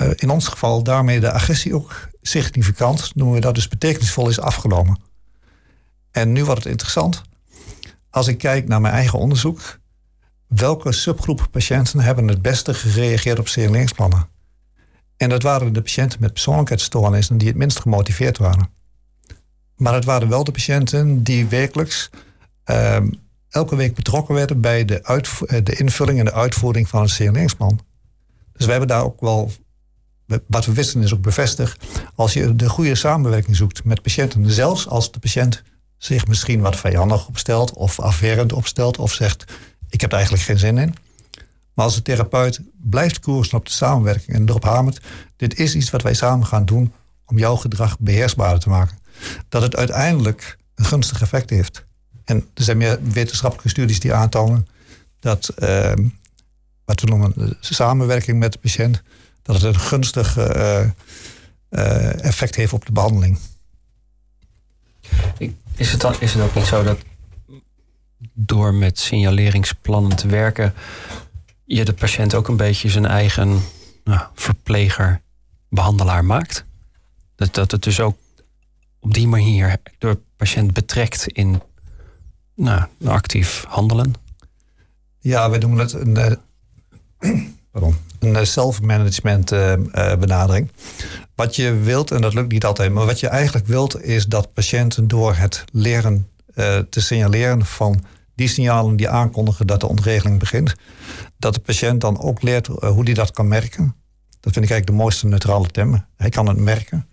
um, 0.00 0.12
in 0.16 0.30
ons 0.30 0.48
geval 0.48 0.82
daarmee 0.82 1.20
de 1.20 1.32
agressie 1.32 1.74
ook 1.74 2.08
significant, 2.22 3.14
noemen 3.14 3.34
we 3.34 3.40
dat 3.40 3.54
dus 3.54 3.68
betekenisvol, 3.68 4.28
is 4.28 4.40
afgenomen. 4.40 4.98
En 6.10 6.32
nu 6.32 6.44
wordt 6.44 6.62
het 6.62 6.70
interessant. 6.70 7.22
Als 8.10 8.26
ik 8.26 8.38
kijk 8.38 8.68
naar 8.68 8.80
mijn 8.80 8.94
eigen 8.94 9.18
onderzoek, 9.18 9.78
welke 10.46 10.92
subgroep 10.92 11.46
patiënten 11.50 12.00
hebben 12.00 12.28
het 12.28 12.42
beste 12.42 12.74
gereageerd 12.74 13.38
op 13.38 13.48
signaleringsplannen? 13.48 14.28
En 15.16 15.28
dat 15.28 15.42
waren 15.42 15.72
de 15.72 15.82
patiënten 15.82 16.20
met 16.20 16.32
persoonlijkheidsstoornissen 16.32 17.38
die 17.38 17.48
het 17.48 17.56
minst 17.56 17.80
gemotiveerd 17.80 18.38
waren. 18.38 18.70
Maar 19.76 19.94
het 19.94 20.04
waren 20.04 20.28
wel 20.28 20.44
de 20.44 20.50
patiënten 20.50 21.22
die 21.22 21.46
wekelijks 21.46 22.10
uh, 22.66 22.96
elke 23.48 23.76
week 23.76 23.94
betrokken 23.94 24.34
werden 24.34 24.60
bij 24.60 24.84
de, 24.84 25.22
de 25.62 25.76
invulling 25.76 26.18
en 26.18 26.24
de 26.24 26.32
uitvoering 26.32 26.88
van 26.88 27.02
een 27.02 27.08
signaleringsplan. 27.08 27.80
Dus 28.52 28.64
we 28.64 28.70
hebben 28.70 28.88
daar 28.88 29.04
ook 29.04 29.20
wel 29.20 29.52
wat 30.46 30.64
we 30.64 30.72
wisten 30.72 31.02
is 31.02 31.14
ook 31.14 31.20
bevestigd. 31.20 31.84
Als 32.14 32.32
je 32.32 32.56
de 32.56 32.68
goede 32.68 32.94
samenwerking 32.94 33.56
zoekt 33.56 33.84
met 33.84 34.02
patiënten, 34.02 34.50
zelfs 34.50 34.88
als 34.88 35.12
de 35.12 35.18
patiënt 35.18 35.62
zich 35.96 36.26
misschien 36.26 36.60
wat 36.60 36.76
vijandig 36.76 37.28
opstelt 37.28 37.72
of 37.72 38.00
afwerend 38.00 38.52
opstelt 38.52 38.98
of 38.98 39.12
zegt: 39.12 39.44
Ik 39.88 40.00
heb 40.00 40.10
er 40.10 40.16
eigenlijk 40.16 40.46
geen 40.46 40.58
zin 40.58 40.78
in. 40.78 40.94
Maar 41.74 41.84
als 41.84 41.94
de 41.94 42.02
therapeut 42.02 42.60
blijft 42.76 43.20
koersen 43.20 43.58
op 43.58 43.64
de 43.66 43.72
samenwerking 43.72 44.36
en 44.36 44.48
erop 44.48 44.64
hamert: 44.64 45.00
Dit 45.36 45.58
is 45.58 45.74
iets 45.74 45.90
wat 45.90 46.02
wij 46.02 46.14
samen 46.14 46.46
gaan 46.46 46.64
doen 46.64 46.92
om 47.26 47.38
jouw 47.38 47.56
gedrag 47.56 47.98
beheersbaarder 47.98 48.60
te 48.60 48.68
maken, 48.68 48.98
dat 49.48 49.62
het 49.62 49.76
uiteindelijk 49.76 50.58
een 50.74 50.84
gunstig 50.84 51.22
effect 51.22 51.50
heeft. 51.50 51.84
En 52.24 52.36
er 52.54 52.64
zijn 52.64 52.76
meer 52.76 52.98
wetenschappelijke 53.02 53.68
studies 53.70 54.00
die 54.00 54.14
aantonen 54.14 54.66
dat 55.20 55.52
uh, 55.58 55.92
wat 56.84 57.00
we 57.00 57.06
noemen 57.06 57.56
samenwerking 57.60 58.38
met 58.38 58.52
de 58.52 58.58
patiënt 58.58 59.02
dat 59.44 59.54
het 59.54 59.74
een 59.74 59.80
gunstig 59.80 60.36
uh, 60.36 60.80
uh, 61.70 62.24
effect 62.24 62.54
heeft 62.54 62.72
op 62.72 62.86
de 62.86 62.92
behandeling. 62.92 63.38
Is 65.76 65.92
het, 65.92 66.00
dan, 66.00 66.14
is 66.20 66.34
het 66.34 66.42
ook 66.42 66.54
niet 66.54 66.66
zo 66.66 66.82
dat 66.82 66.98
door 68.32 68.74
met 68.74 68.98
signaleringsplannen 68.98 70.16
te 70.16 70.28
werken, 70.28 70.74
je 71.64 71.84
de 71.84 71.92
patiënt 71.92 72.34
ook 72.34 72.48
een 72.48 72.56
beetje 72.56 72.88
zijn 72.88 73.06
eigen 73.06 73.60
nou, 74.04 74.20
verpleger, 74.34 75.20
behandelaar 75.68 76.24
maakt? 76.24 76.64
Dat, 77.36 77.54
dat 77.54 77.70
het 77.70 77.82
dus 77.82 78.00
ook 78.00 78.16
op 79.00 79.14
die 79.14 79.28
manier 79.28 79.76
door 79.98 80.12
de 80.12 80.20
patiënt 80.36 80.72
betrekt 80.72 81.26
in 81.26 81.62
nou, 82.54 82.84
actief 83.04 83.64
handelen? 83.68 84.14
Ja, 85.18 85.50
wij 85.50 85.58
noemen 85.58 85.78
het 85.78 85.92
een. 85.92 86.38
Uh, 87.20 87.42
pardon, 87.70 87.96
een 88.24 88.46
zelfmanagement 88.46 89.52
uh, 89.52 89.72
uh, 89.72 90.16
benadering. 90.16 90.70
Wat 91.34 91.56
je 91.56 91.72
wilt, 91.74 92.10
en 92.10 92.20
dat 92.20 92.34
lukt 92.34 92.52
niet 92.52 92.64
altijd, 92.64 92.92
maar 92.92 93.06
wat 93.06 93.20
je 93.20 93.28
eigenlijk 93.28 93.66
wilt, 93.66 94.02
is 94.02 94.26
dat 94.26 94.52
patiënten 94.52 95.08
door 95.08 95.34
het 95.34 95.64
leren 95.72 96.28
te 96.90 97.00
signaleren 97.00 97.66
van 97.66 98.04
die 98.34 98.48
signalen 98.48 98.96
die 98.96 99.08
aankondigen 99.08 99.66
dat 99.66 99.80
de 99.80 99.88
ontregeling 99.88 100.38
begint, 100.38 100.74
dat 101.38 101.54
de 101.54 101.60
patiënt 101.60 102.00
dan 102.00 102.20
ook 102.20 102.42
leert 102.42 102.66
hoe 102.66 103.04
hij 103.04 103.14
dat 103.14 103.30
kan 103.30 103.48
merken. 103.48 103.94
Dat 104.40 104.52
vind 104.52 104.64
ik 104.64 104.70
eigenlijk 104.70 104.86
de 104.86 104.92
mooiste 104.92 105.26
neutrale 105.26 105.66
term. 105.66 106.04
Hij 106.16 106.28
kan 106.28 106.48
het 106.48 106.58
merken. 106.58 107.06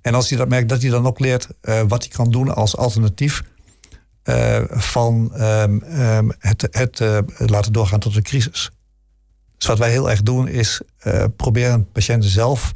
En 0.00 0.14
als 0.14 0.28
hij 0.28 0.38
dat 0.38 0.48
merkt, 0.48 0.68
dat 0.68 0.82
hij 0.82 0.90
dan 0.90 1.06
ook 1.06 1.18
leert 1.18 1.48
wat 1.88 2.02
hij 2.02 2.12
kan 2.12 2.30
doen 2.30 2.54
als 2.54 2.76
alternatief 2.76 3.42
van 4.68 5.32
um, 5.42 5.82
um, 5.82 6.32
het, 6.38 6.68
het 6.70 7.00
laten 7.50 7.72
doorgaan 7.72 8.00
tot 8.00 8.16
een 8.16 8.22
crisis. 8.22 8.70
Dus 9.58 9.66
wat 9.66 9.78
wij 9.78 9.90
heel 9.90 10.10
erg 10.10 10.22
doen 10.22 10.48
is 10.48 10.80
uh, 11.04 11.24
proberen 11.36 11.92
patiënten 11.92 12.30
zelf 12.30 12.72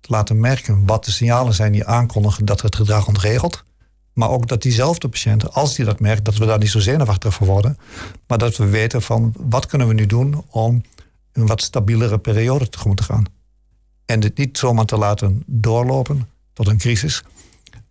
te 0.00 0.12
laten 0.12 0.40
merken 0.40 0.86
wat 0.86 1.04
de 1.04 1.10
signalen 1.10 1.54
zijn 1.54 1.72
die 1.72 1.86
aankondigen 1.86 2.44
dat 2.44 2.60
het 2.60 2.76
gedrag 2.76 3.06
ontregelt. 3.06 3.64
Maar 4.12 4.30
ook 4.30 4.48
dat 4.48 4.62
diezelfde 4.62 5.08
patiënten, 5.08 5.52
als 5.52 5.74
die 5.74 5.84
dat 5.84 6.00
merkt, 6.00 6.24
dat 6.24 6.36
we 6.36 6.46
daar 6.46 6.58
niet 6.58 6.70
zo 6.70 6.78
zenuwachtig 6.78 7.34
voor 7.34 7.46
worden. 7.46 7.78
Maar 8.26 8.38
dat 8.38 8.56
we 8.56 8.66
weten 8.66 9.02
van 9.02 9.34
wat 9.36 9.66
kunnen 9.66 9.88
we 9.88 9.94
nu 9.94 10.06
doen 10.06 10.44
om 10.50 10.82
een 11.32 11.46
wat 11.46 11.62
stabielere 11.62 12.18
periode 12.18 12.68
tegemoet 12.68 12.96
te 12.96 13.02
gaan. 13.02 13.24
En 14.04 14.20
dit 14.20 14.38
niet 14.38 14.58
zomaar 14.58 14.84
te 14.84 14.96
laten 14.96 15.42
doorlopen 15.46 16.28
tot 16.52 16.68
een 16.68 16.78
crisis. 16.78 17.22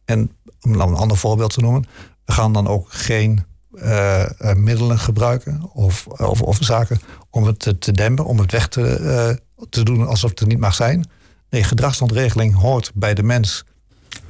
En 0.06 0.32
om 0.62 0.74
een 0.74 0.96
ander 0.96 1.18
voorbeeld 1.18 1.54
te 1.54 1.62
noemen, 1.62 1.86
we 2.26 2.32
gaan 2.32 2.54
dan 2.54 2.68
ook 2.68 2.86
geen 2.90 3.46
uh, 3.74 4.26
middelen 4.56 5.00
gebruiken 5.00 5.70
of, 5.74 6.08
of, 6.08 6.42
of, 6.42 6.58
zaken 6.62 7.02
om 7.32 7.44
het 7.44 7.76
te, 7.80 7.92
dempen, 7.92 8.26
om 8.26 8.40
het 8.40 8.52
weg 8.52 8.68
te, 8.68 9.00
uh, 9.00 9.66
te 9.70 9.84
doen 9.84 10.08
alsof 10.08 10.30
het 10.30 10.40
er 10.40 10.48
niet 10.48 10.60
mag 10.60 10.74
zijn. 10.74 11.10
Nee, 11.50 11.64
gedragsontregeling 11.64 12.56
hoort 12.56 12.92
bij 12.94 13.14
de 13.14 13.24
mens. 13.24 13.64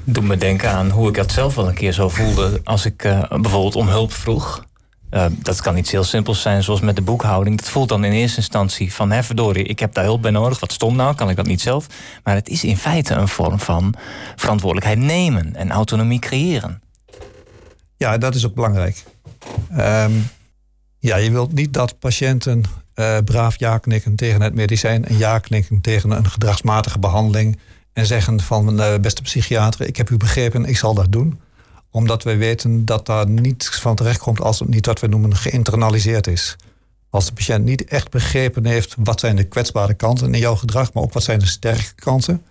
Doe 0.03 0.23
me 0.23 0.37
denken 0.37 0.71
aan 0.71 0.89
hoe 0.89 1.07
ik 1.07 1.15
dat 1.15 1.31
zelf 1.31 1.55
wel 1.55 1.67
een 1.67 1.73
keer 1.73 1.91
zo 1.91 2.09
voelde 2.09 2.61
als 2.63 2.85
ik 2.85 2.97
bijvoorbeeld 3.29 3.75
om 3.75 3.87
hulp 3.87 4.13
vroeg. 4.13 4.65
dat 5.31 5.61
kan 5.61 5.77
iets 5.77 5.91
heel 5.91 6.03
simpels 6.03 6.41
zijn, 6.41 6.63
zoals 6.63 6.81
met 6.81 6.95
de 6.95 7.01
boekhouding. 7.01 7.57
Dat 7.57 7.69
voelt 7.69 7.89
dan 7.89 8.03
in 8.03 8.11
eerste 8.11 8.37
instantie 8.37 8.93
van, 8.93 9.11
hè, 9.11 9.23
verdorie, 9.23 9.63
ik 9.63 9.79
heb 9.79 9.93
daar 9.93 10.03
hulp 10.03 10.21
bij 10.21 10.31
nodig. 10.31 10.59
Wat 10.59 10.71
stom 10.71 10.95
nou, 10.95 11.15
kan 11.15 11.29
ik 11.29 11.35
dat 11.35 11.45
niet 11.45 11.61
zelf? 11.61 11.87
Maar 12.23 12.35
het 12.35 12.49
is 12.49 12.63
in 12.63 12.77
feite 12.77 13.13
een 13.13 13.27
vorm 13.27 13.59
van 13.59 13.93
verantwoordelijkheid 14.35 14.99
nemen 14.99 15.55
en 15.55 15.71
autonomie 15.71 16.19
creëren. 16.19 16.81
Ja, 17.97 18.17
dat 18.17 18.35
is 18.35 18.45
ook 18.45 18.53
belangrijk. 18.53 19.03
Um, 19.77 20.29
ja, 20.99 21.15
je 21.15 21.31
wilt 21.31 21.53
niet 21.53 21.73
dat 21.73 21.99
patiënten 21.99 22.63
uh, 23.01 23.17
braaf 23.25 23.59
ja 23.59 23.77
knikken 23.77 24.15
tegen 24.15 24.41
het 24.41 24.53
medicijn 24.53 25.05
en 25.05 25.17
ja 25.17 25.39
knikken 25.39 25.81
tegen 25.81 26.11
een 26.11 26.29
gedragsmatige 26.29 26.99
behandeling 26.99 27.57
en 27.93 28.05
zeggen 28.05 28.39
van 28.39 28.79
uh, 28.79 28.97
beste 28.97 29.21
psychiater, 29.21 29.87
ik 29.87 29.97
heb 29.97 30.09
u 30.09 30.17
begrepen, 30.17 30.65
ik 30.65 30.77
zal 30.77 30.93
dat 30.93 31.11
doen. 31.11 31.39
Omdat 31.91 32.23
wij 32.23 32.37
weten 32.37 32.85
dat 32.85 33.05
daar 33.05 33.27
niets 33.27 33.69
van 33.69 33.95
terecht 33.95 34.19
komt 34.19 34.41
als 34.41 34.59
het 34.59 34.69
niet 34.69 34.85
wat 34.85 34.99
we 34.99 35.07
noemen 35.07 35.35
geïnternaliseerd 35.35 36.27
is. 36.27 36.55
Als 37.09 37.25
de 37.25 37.33
patiënt 37.33 37.65
niet 37.65 37.83
echt 37.83 38.09
begrepen 38.09 38.65
heeft 38.65 38.95
wat 38.97 39.19
zijn 39.19 39.35
de 39.35 39.43
kwetsbare 39.43 39.93
kanten 39.93 40.33
in 40.33 40.39
jouw 40.39 40.55
gedrag, 40.55 40.93
maar 40.93 41.03
ook 41.03 41.13
wat 41.13 41.23
zijn 41.23 41.39
de 41.39 41.45
sterke 41.45 41.93
kanten. 41.95 42.43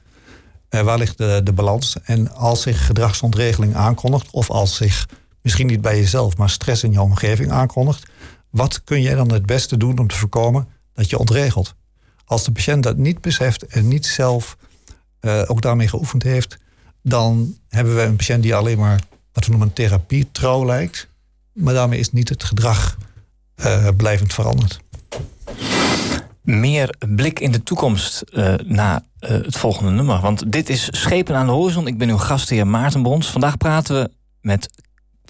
Uh, 0.71 0.81
waar 0.81 0.99
ligt 0.99 1.19
de, 1.19 1.41
de 1.45 1.53
balans? 1.53 1.97
En 2.03 2.33
als 2.33 2.63
zich 2.63 2.87
gedragsontregeling 2.87 3.75
aankondigt, 3.75 4.31
of 4.31 4.51
als 4.51 4.77
zich 4.77 5.07
misschien 5.43 5.67
niet 5.67 5.81
bij 5.81 5.99
jezelf, 5.99 6.37
maar 6.37 6.51
stress 6.51 6.83
in 6.83 6.93
je 6.93 7.01
omgeving 7.01 7.51
aankondigt. 7.51 8.07
Wat 8.51 8.85
kun 8.85 9.03
jij 9.03 9.15
dan 9.15 9.33
het 9.33 9.47
beste 9.47 9.77
doen 9.77 9.99
om 9.99 10.07
te 10.07 10.17
voorkomen 10.17 10.69
dat 10.95 11.11
je 11.11 11.19
ontregelt? 11.19 11.75
Als 12.25 12.45
de 12.45 12.53
patiënt 12.53 12.83
dat 12.83 12.97
niet 12.97 13.21
beseft 13.21 13.67
en 13.67 13.89
niet 13.89 14.07
zelf 14.07 14.57
uh, 15.21 15.43
ook 15.47 15.63
daarmee 15.63 15.89
geoefend 15.89 16.23
heeft, 16.23 16.57
dan 17.03 17.57
hebben 17.69 17.97
we 17.97 18.03
een 18.03 18.17
patiënt 18.17 18.43
die 18.43 18.55
alleen 18.55 18.79
maar 18.79 19.01
wat 19.33 19.45
we 19.45 19.51
noemen 19.51 19.73
therapie 19.73 20.29
trouw 20.33 20.65
lijkt, 20.65 21.09
maar 21.53 21.75
daarmee 21.75 21.99
is 21.99 22.13
niet 22.13 22.29
het 22.29 22.45
gedrag 22.45 22.97
uh, 23.57 23.89
blijvend 23.97 24.35
veranderd. 24.35 24.81
Meer 26.43 26.95
blik 27.09 27.41
in 27.41 27.53
de 27.53 27.63
toekomst 27.63 28.23
uh, 28.33 28.55
na 28.65 29.03
uh, 29.21 29.31
het 29.31 29.57
volgende 29.57 29.91
nummer. 29.91 30.21
Want 30.21 30.53
dit 30.53 30.69
is 30.69 30.89
Schepen 30.91 31.37
aan 31.37 31.47
de 31.47 31.53
Horizon. 31.53 31.87
Ik 31.87 31.99
ben 31.99 32.09
uw 32.09 32.17
gastheer 32.17 32.67
Maarten 32.67 33.03
Brons. 33.03 33.31
Vandaag 33.31 33.57
praten 33.57 34.03
we 34.03 34.11
met 34.41 34.71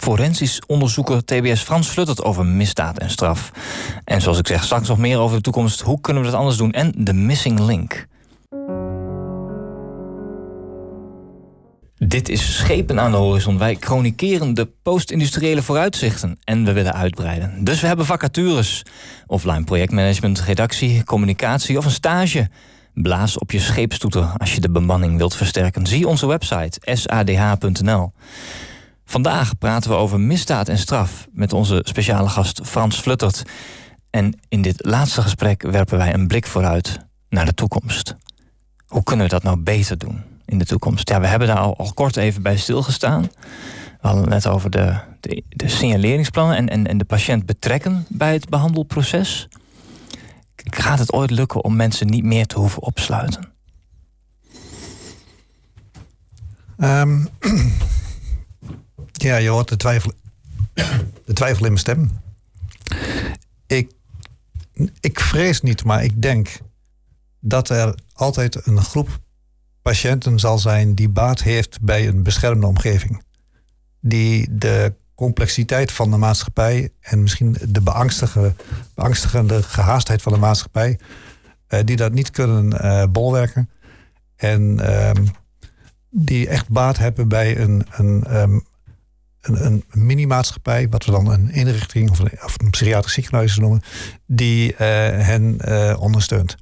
forensisch 0.01 0.63
onderzoeker 0.67 1.25
TBS 1.25 1.63
Frans 1.63 1.89
Fluttert 1.89 2.25
over 2.25 2.47
misdaad 2.47 2.99
en 2.99 3.11
straf. 3.11 3.51
En 4.05 4.21
zoals 4.21 4.39
ik 4.39 4.47
zeg, 4.47 4.65
straks 4.65 4.89
nog 4.89 4.99
meer 4.99 5.19
over 5.19 5.37
de 5.37 5.43
toekomst. 5.43 5.81
Hoe 5.81 6.01
kunnen 6.01 6.23
we 6.23 6.29
dat 6.31 6.39
anders 6.39 6.57
doen? 6.57 6.73
En 6.73 6.93
de 6.97 7.13
missing 7.13 7.61
link. 7.61 8.07
Dit 11.97 12.29
is 12.29 12.57
Schepen 12.57 13.01
aan 13.01 13.11
de 13.11 13.17
horizon. 13.17 13.59
Wij 13.59 13.77
chronikeren 13.81 14.55
de 14.55 14.69
post-industriële 14.83 15.63
vooruitzichten 15.63 16.39
en 16.45 16.65
we 16.65 16.73
willen 16.73 16.95
uitbreiden. 16.95 17.65
Dus 17.65 17.81
we 17.81 17.87
hebben 17.87 18.07
vacatures. 18.07 18.83
Offline 19.27 19.65
projectmanagement, 19.65 20.41
redactie, 20.41 21.05
communicatie 21.05 21.79
of 21.79 21.85
een 21.85 21.91
stage. 21.91 22.49
Blaas 22.95 23.39
op 23.39 23.51
je 23.51 23.61
scheepstoeter 23.61 24.33
als 24.37 24.55
je 24.55 24.61
de 24.61 24.71
bemanning 24.71 25.17
wilt 25.17 25.37
versterken. 25.37 25.87
Zie 25.87 26.09
onze 26.09 26.27
website 26.27 26.81
sadh.nl. 26.85 28.13
Vandaag 29.11 29.59
praten 29.59 29.90
we 29.90 29.96
over 29.96 30.20
misdaad 30.20 30.68
en 30.68 30.79
straf 30.79 31.27
met 31.33 31.53
onze 31.53 31.81
speciale 31.85 32.29
gast 32.29 32.61
Frans 32.64 33.01
Fluttert. 33.01 33.42
En 34.11 34.40
in 34.49 34.62
dit 34.62 34.87
laatste 34.87 35.23
gesprek 35.23 35.62
werpen 35.62 35.99
wij 35.99 36.14
een 36.14 36.27
blik 36.27 36.46
vooruit 36.46 36.99
naar 37.29 37.44
de 37.44 37.55
toekomst. 37.55 38.16
Hoe 38.87 39.03
kunnen 39.03 39.27
we 39.27 39.33
dat 39.33 39.42
nou 39.42 39.57
beter 39.57 39.99
doen 39.99 40.23
in 40.44 40.59
de 40.59 40.64
toekomst? 40.64 41.09
Ja, 41.09 41.20
we 41.20 41.27
hebben 41.27 41.49
daar 41.49 41.59
al, 41.59 41.90
kort 41.94 42.16
even 42.16 42.42
bij 42.42 42.57
stilgestaan. 42.57 43.23
We 43.23 43.29
hadden 44.01 44.23
het 44.23 44.31
net 44.31 44.46
over 44.46 44.70
de, 44.70 44.99
de, 45.49 45.68
signaleringsplannen 45.68 46.57
en, 46.57 46.68
en, 46.68 46.87
en 46.87 46.99
de 46.99 47.05
patiënt 47.05 47.46
betrekken 47.46 48.07
bij 48.09 48.33
het 48.33 48.49
behandelproces. 48.49 49.49
Gaat 50.57 50.99
het 50.99 51.12
ooit 51.12 51.31
lukken 51.31 51.64
om 51.64 51.77
mensen 51.77 52.07
niet 52.07 52.25
meer 52.25 52.46
te 52.46 52.59
hoeven 52.59 52.83
opsluiten? 52.83 53.53
Um, 56.79 57.29
Ja, 59.22 59.37
je 59.37 59.48
hoort 59.48 59.68
de 59.68 59.76
twijfel, 59.76 60.12
de 61.24 61.33
twijfel 61.33 61.64
in 61.64 61.72
mijn 61.72 61.78
stem. 61.78 62.11
Ik, 63.66 63.90
ik 65.00 65.20
vrees 65.20 65.61
niet, 65.61 65.85
maar 65.85 66.04
ik 66.04 66.22
denk 66.22 66.59
dat 67.40 67.68
er 67.68 67.94
altijd 68.12 68.66
een 68.66 68.83
groep 68.83 69.20
patiënten 69.83 70.38
zal 70.38 70.59
zijn 70.59 70.94
die 70.94 71.09
baat 71.09 71.42
heeft 71.42 71.80
bij 71.80 72.09
een 72.09 72.22
beschermde 72.22 72.66
omgeving. 72.66 73.22
Die 74.00 74.48
de 74.50 74.94
complexiteit 75.14 75.92
van 75.92 76.11
de 76.11 76.16
maatschappij 76.16 76.90
en 77.00 77.22
misschien 77.22 77.56
de 77.68 77.80
beangstigende, 78.94 79.62
gehaastheid 79.62 80.22
van 80.22 80.33
de 80.33 80.38
maatschappij, 80.38 80.98
uh, 81.68 81.80
die 81.85 81.96
dat 81.96 82.12
niet 82.12 82.30
kunnen 82.30 82.85
uh, 82.85 83.04
bolwerken. 83.11 83.70
En 84.37 84.78
uh, 84.80 85.11
die 86.11 86.48
echt 86.48 86.68
baat 86.68 86.98
hebben 86.98 87.28
bij 87.28 87.59
een, 87.59 87.87
een 87.90 88.37
um, 88.37 88.68
een, 89.40 89.64
een 89.64 90.07
mini-maatschappij, 90.07 90.88
wat 90.88 91.05
we 91.05 91.11
dan 91.11 91.31
een 91.31 91.50
inrichting 91.50 92.11
of 92.11 92.18
een, 92.18 92.31
of 92.44 92.55
een 92.59 92.70
psychiatrisch 92.70 93.12
ziekenhuis 93.12 93.57
noemen, 93.57 93.83
die 94.26 94.72
uh, 94.72 94.79
hen 94.79 95.59
uh, 95.68 95.96
ondersteunt. 96.00 96.57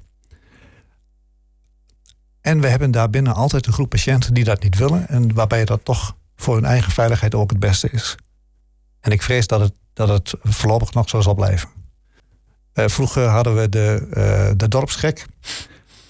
En 2.40 2.60
we 2.60 2.68
hebben 2.68 2.90
daarbinnen 2.90 3.34
altijd 3.34 3.66
een 3.66 3.72
groep 3.72 3.88
patiënten 3.88 4.34
die 4.34 4.44
dat 4.44 4.62
niet 4.62 4.78
willen 4.78 5.08
en 5.08 5.34
waarbij 5.34 5.64
dat 5.64 5.84
toch 5.84 6.16
voor 6.36 6.54
hun 6.54 6.64
eigen 6.64 6.92
veiligheid 6.92 7.34
ook 7.34 7.50
het 7.50 7.60
beste 7.60 7.90
is. 7.90 8.16
En 9.00 9.12
ik 9.12 9.22
vrees 9.22 9.46
dat 9.46 9.60
het, 9.60 9.72
dat 9.92 10.08
het 10.08 10.34
voorlopig 10.42 10.92
nog 10.92 11.08
zo 11.08 11.20
zal 11.20 11.34
blijven. 11.34 11.68
Uh, 12.74 12.88
vroeger 12.88 13.26
hadden 13.26 13.56
we 13.56 13.68
de, 13.68 14.54
de 14.56 14.68
dorpsgek. 14.68 15.26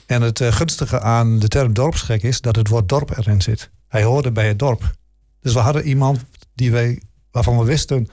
En 0.07 0.22
het 0.22 0.42
gunstige 0.42 1.00
aan 1.00 1.38
de 1.38 1.48
term 1.48 1.72
dorpsgek 1.72 2.22
is 2.22 2.40
dat 2.40 2.57
het 2.57 2.68
woord 2.68 2.88
dorp 2.88 3.16
erin 3.18 3.42
zit. 3.42 3.70
Hij 3.88 4.02
hoorde 4.02 4.33
bij 4.33 4.48
het 4.48 4.59
dorp. 4.59 4.92
Dus 5.40 5.52
we 5.52 5.59
hadden 5.59 5.87
iemand 5.87 6.24
die 6.59 6.71
wij, 6.71 7.03
waarvan 7.31 7.59
we 7.59 7.64
wisten, 7.64 8.09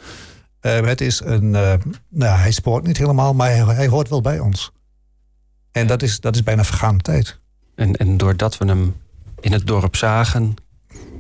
uh, 0.62 0.82
het 0.82 1.02
is 1.02 1.20
een, 1.20 1.54
uh, 1.54 1.74
nou, 2.10 2.38
hij 2.38 2.52
spoort 2.52 2.86
niet 2.86 2.98
helemaal, 2.98 3.34
maar 3.34 3.50
hij, 3.50 3.76
hij, 3.76 3.88
hoort 3.88 4.10
wel 4.10 4.22
bij 4.22 4.40
ons. 4.40 4.72
En 5.72 5.88
dat 5.88 6.02
is, 6.02 6.20
dat 6.20 6.36
is 6.36 6.44
bijna 6.44 6.64
vergaande 6.64 7.04
tijd. 7.04 7.40
En, 7.76 7.96
en 7.96 8.18
doordat 8.18 8.58
we 8.58 8.66
hem 8.66 8.96
in 9.40 9.52
het 9.52 9.68
dorp 9.68 9.96
zagen, 9.96 10.54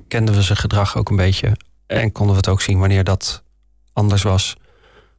kenden 0.07 0.35
we 0.35 0.41
zijn 0.41 0.57
gedrag 0.57 0.97
ook 0.97 1.09
een 1.09 1.15
beetje. 1.15 1.57
En 1.85 2.11
konden 2.11 2.35
we 2.35 2.41
het 2.41 2.49
ook 2.49 2.61
zien 2.61 2.79
wanneer 2.79 3.03
dat 3.03 3.43
anders 3.93 4.23
was. 4.23 4.57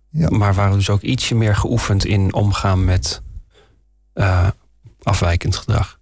Ja. 0.08 0.28
Maar 0.30 0.54
waren 0.54 0.70
we 0.70 0.78
dus 0.78 0.90
ook 0.90 1.02
ietsje 1.02 1.34
meer 1.34 1.56
geoefend 1.56 2.04
in 2.04 2.34
omgaan 2.34 2.84
met 2.84 3.22
uh, 4.14 4.48
afwijkend 5.02 5.56
gedrag. 5.56 5.98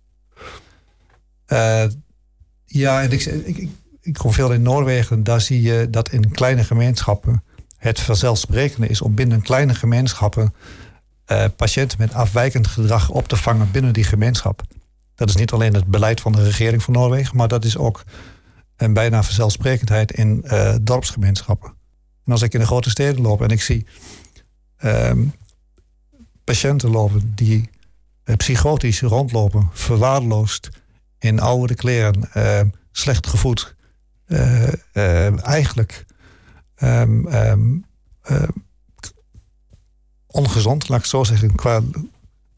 ja, 2.67 3.03
en 3.03 3.13
ik, 3.13 3.25
ik, 3.25 3.57
ik 3.57 3.71
kom 4.13 4.33
veel 4.33 4.53
in 4.53 4.63
Noorwegen, 4.63 5.25
daar 5.25 5.41
zie 5.41 5.63
je 5.63 5.91
dat 5.91 6.11
in 6.11 6.31
kleine 6.31 6.65
gemeenschappen 6.65 7.43
het 7.77 8.01
vanzelfsprekende 8.01 8.87
is 8.87 9.01
om 9.01 9.15
binnen 9.15 9.43
kleine 9.43 9.75
gemeenschappen 9.75 10.55
uh, 11.27 11.45
patiënten 11.57 11.99
met 11.99 12.15
afwijkend 12.15 12.67
gedrag 12.67 13.11
op 13.11 13.29
te 13.29 13.37
vangen 13.37 13.71
binnen 13.71 13.93
die 13.93 14.05
gemeenschap. 14.05 14.63
Dat 15.15 15.29
is 15.29 15.37
niet 15.37 15.53
alleen 15.53 15.75
het 15.75 15.87
beleid 15.87 16.21
van 16.21 16.33
de 16.33 16.43
regering 16.43 16.83
van 16.83 16.93
Noorwegen, 16.93 17.37
maar 17.37 17.49
dat 17.49 17.65
is 17.65 17.77
ook 17.77 18.03
een 18.77 18.93
bijna 18.93 19.23
vanzelfsprekendheid 19.23 20.13
in 20.13 20.45
uh, 20.45 20.75
dorpsgemeenschappen. 20.83 21.75
En 22.25 22.33
als 22.33 22.43
ik 22.43 22.55
in 22.55 22.61
de 22.61 22.67
grote 22.67 22.91
steden 22.91 23.21
loop 23.21 23.43
en 23.43 23.49
ik 23.49 23.63
zie 23.63 23.87
um, 24.85 25.33
patiënten 26.45 26.91
lopen 26.91 27.33
die 27.35 27.71
uh, 28.25 28.37
psychotisch 28.37 29.01
rondlopen, 29.01 29.69
verwaarloosd, 29.73 30.69
in 31.19 31.41
oude 31.41 31.75
kleren, 31.75 32.31
slecht 32.93 33.27
gevoed, 33.27 33.75
eigenlijk 35.43 36.05
um, 36.83 37.27
um, 37.27 37.85
uh, 38.31 38.43
ongezond, 40.27 40.89
laat 40.89 40.97
ik 40.99 41.05
het 41.05 41.13
zo 41.13 41.25
zeggen. 41.25 41.55
Qua, 41.55 41.81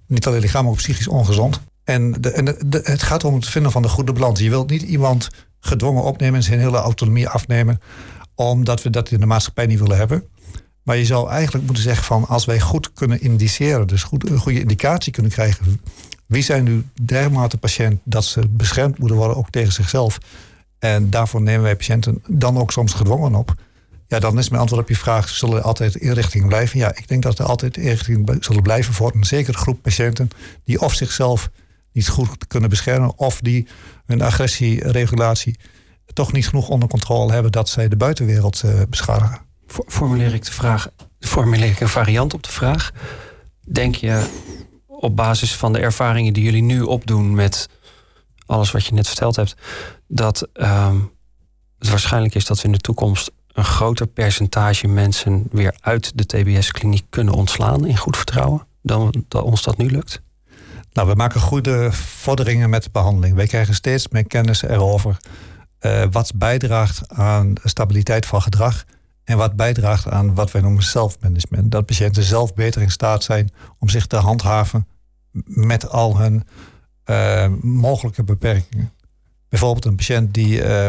niet 0.06 0.26
alleen 0.26 0.40
lichamelijk, 0.40 0.76
maar 0.76 0.84
psychisch 0.84 1.08
ongezond. 1.08 1.60
En, 1.84 2.12
de, 2.12 2.30
en 2.30 2.46
het 2.70 3.02
gaat 3.02 3.24
om 3.24 3.34
het 3.34 3.48
vinden 3.48 3.72
van 3.72 3.82
de 3.82 3.88
goede 3.88 4.12
balans. 4.12 4.40
Je 4.40 4.50
wilt 4.50 4.70
niet 4.70 4.82
iemand 4.82 5.28
gedwongen 5.60 6.02
opnemen 6.02 6.36
en 6.36 6.42
zijn 6.42 6.60
hele 6.60 6.76
autonomie 6.76 7.28
afnemen, 7.28 7.80
omdat 8.34 8.82
we 8.82 8.90
dat 8.90 9.10
in 9.10 9.20
de 9.20 9.26
maatschappij 9.26 9.66
niet 9.66 9.78
willen 9.78 9.96
hebben. 9.96 10.24
Maar 10.82 10.96
je 10.96 11.04
zou 11.04 11.28
eigenlijk 11.28 11.64
moeten 11.64 11.82
zeggen 11.82 12.04
van 12.04 12.26
als 12.28 12.44
wij 12.44 12.60
goed 12.60 12.92
kunnen 12.92 13.20
indiceren, 13.20 13.86
dus 13.86 14.02
goed, 14.02 14.30
een 14.30 14.38
goede 14.38 14.60
indicatie 14.60 15.12
kunnen 15.12 15.32
krijgen. 15.32 15.80
Wie 16.26 16.42
zijn 16.42 16.64
nu 16.64 16.84
dermate 17.02 17.58
patiënt 17.58 18.00
dat 18.04 18.24
ze 18.24 18.48
beschermd 18.48 18.98
moeten 18.98 19.16
worden, 19.16 19.36
ook 19.36 19.50
tegen 19.50 19.72
zichzelf. 19.72 20.18
En 20.78 21.10
daarvoor 21.10 21.42
nemen 21.42 21.62
wij 21.62 21.76
patiënten 21.76 22.22
dan 22.26 22.58
ook 22.58 22.72
soms 22.72 22.92
gedwongen 22.92 23.34
op. 23.34 23.54
Ja, 24.08 24.18
dan 24.18 24.38
is 24.38 24.48
mijn 24.48 24.60
antwoord 24.60 24.82
op 24.82 24.88
je 24.88 24.96
vraag: 24.96 25.28
zullen 25.28 25.56
er 25.56 25.62
altijd 25.62 25.94
inrichtingen 25.94 26.48
blijven? 26.48 26.78
Ja, 26.78 26.94
ik 26.94 27.08
denk 27.08 27.22
dat 27.22 27.38
er 27.38 27.44
altijd 27.44 27.76
inrichtingen 27.76 28.36
zullen 28.40 28.62
blijven 28.62 28.94
voor 28.94 29.14
een 29.14 29.24
zekere 29.24 29.58
groep 29.58 29.82
patiënten 29.82 30.28
die 30.64 30.80
of 30.80 30.94
zichzelf 30.94 31.50
niet 31.92 32.08
goed 32.08 32.46
kunnen 32.46 32.70
beschermen, 32.70 33.18
of 33.18 33.40
die 33.40 33.66
hun 34.06 34.22
agressieregulatie 34.22 35.58
toch 36.12 36.32
niet 36.32 36.48
genoeg 36.48 36.68
onder 36.68 36.88
controle 36.88 37.32
hebben 37.32 37.52
dat 37.52 37.68
zij 37.68 37.88
de 37.88 37.96
buitenwereld 37.96 38.62
uh, 38.64 38.72
beschadigen. 38.88 39.40
Formuleer 39.66 40.34
ik 40.34 40.44
de 40.44 40.52
vraag, 40.52 40.88
formuleer 41.20 41.70
ik 41.70 41.80
een 41.80 41.88
variant 41.88 42.34
op 42.34 42.42
de 42.42 42.50
vraag. 42.50 42.92
Denk 43.60 43.94
je 43.94 44.26
op 44.86 45.16
basis 45.16 45.56
van 45.56 45.72
de 45.72 45.78
ervaringen 45.78 46.32
die 46.32 46.44
jullie 46.44 46.62
nu 46.62 46.80
opdoen 46.80 47.34
met 47.34 47.68
alles 48.46 48.70
wat 48.70 48.84
je 48.84 48.92
net 48.92 49.06
verteld 49.06 49.36
hebt, 49.36 49.56
dat 50.06 50.48
uh, 50.54 50.94
het 51.78 51.88
waarschijnlijk 51.88 52.34
is 52.34 52.46
dat 52.46 52.60
we 52.60 52.66
in 52.66 52.72
de 52.72 52.78
toekomst 52.78 53.30
een 53.52 53.64
groter 53.64 54.06
percentage 54.06 54.88
mensen 54.88 55.46
weer 55.50 55.76
uit 55.80 56.12
de 56.18 56.26
TBS-kliniek 56.26 57.06
kunnen 57.10 57.34
ontslaan 57.34 57.86
in 57.86 57.96
goed 57.96 58.16
vertrouwen 58.16 58.66
dan 58.82 59.24
dat 59.28 59.42
ons 59.42 59.62
dat 59.62 59.76
nu 59.76 59.90
lukt? 59.90 60.22
Nou, 60.92 61.08
we 61.08 61.14
maken 61.14 61.40
goede 61.40 61.92
vorderingen 61.92 62.70
met 62.70 62.82
de 62.82 62.90
behandeling. 62.92 63.34
Wij 63.34 63.46
krijgen 63.46 63.74
steeds 63.74 64.08
meer 64.08 64.26
kennis 64.26 64.62
erover 64.62 65.16
uh, 65.80 66.04
wat 66.10 66.32
bijdraagt 66.34 67.08
aan 67.08 67.52
stabiliteit 67.64 68.26
van 68.26 68.42
gedrag 68.42 68.84
en 69.24 69.36
wat 69.36 69.56
bijdraagt 69.56 70.08
aan 70.08 70.34
wat 70.34 70.50
wij 70.50 70.62
noemen 70.62 70.82
zelfmanagement. 70.82 71.70
Dat 71.70 71.86
patiënten 71.86 72.22
zelf 72.22 72.54
beter 72.54 72.82
in 72.82 72.90
staat 72.90 73.24
zijn 73.24 73.50
om 73.78 73.88
zich 73.88 74.06
te 74.06 74.16
handhaven 74.16 74.86
met 75.44 75.90
al 75.90 76.18
hun 76.18 76.44
mogelijke 77.60 78.24
beperkingen. 78.24 78.92
Bijvoorbeeld 79.48 79.84
een 79.84 79.96
patiënt 79.96 80.34
die 80.34 80.58
uh, 80.62 80.88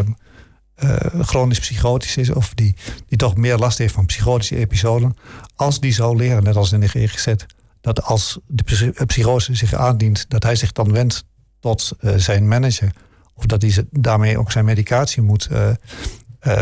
uh, 0.84 0.96
chronisch 1.22 1.60
psychotisch 1.60 2.18
is 2.18 2.30
of 2.30 2.54
die, 2.54 2.76
die 3.08 3.18
toch 3.18 3.36
meer 3.36 3.58
last 3.58 3.78
heeft 3.78 3.94
van 3.94 4.06
psychotische 4.06 4.58
episoden. 4.58 5.16
Als 5.56 5.80
die 5.80 5.94
zou 5.94 6.18
leren, 6.18 6.44
net 6.44 6.56
als 6.56 6.72
in 6.72 6.80
de 6.80 6.88
GGZ, 6.88 7.34
dat 7.82 8.04
als 8.04 8.40
de 8.48 9.04
psychose 9.06 9.56
zich 9.56 9.74
aandient, 9.74 10.26
dat 10.30 10.44
hij 10.44 10.56
zich 10.56 10.72
dan 10.72 10.92
wendt 10.92 11.26
tot 11.60 11.92
zijn 12.16 12.48
manager. 12.48 12.92
Of 13.34 13.46
dat 13.46 13.62
hij 13.62 13.86
daarmee 13.92 14.40
ook 14.40 14.52
zijn 14.52 14.66
medicatie 14.66 15.22
moet 15.22 15.50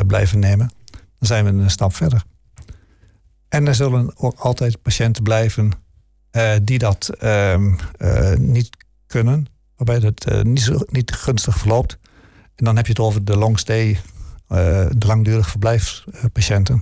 blijven 0.07 0.39
nemen. 0.39 0.71
Dan 0.91 1.27
zijn 1.27 1.45
we 1.45 1.63
een 1.63 1.69
stap 1.69 1.95
verder. 1.95 2.23
En 3.49 3.67
er 3.67 3.75
zullen 3.75 4.17
ook 4.17 4.39
altijd 4.39 4.81
patiënten 4.81 5.23
blijven 5.23 5.71
die 6.63 6.77
dat 6.77 7.09
ehm, 7.09 7.75
niet 8.37 8.69
kunnen, 9.15 9.47
waarbij 9.75 10.08
het 10.08 10.43
niet, 10.43 10.62
zo, 10.62 10.80
niet 10.86 11.12
gunstig 11.12 11.58
verloopt. 11.58 11.97
En 12.56 12.65
dan 12.65 12.75
heb 12.75 12.86
je 12.86 12.91
het 12.91 13.01
over 13.01 13.25
de 13.25 13.38
long 13.38 13.60
stay, 13.60 13.99
de 14.47 15.06
langdurig 15.06 15.49
verblijfspatiënten. 15.49 16.82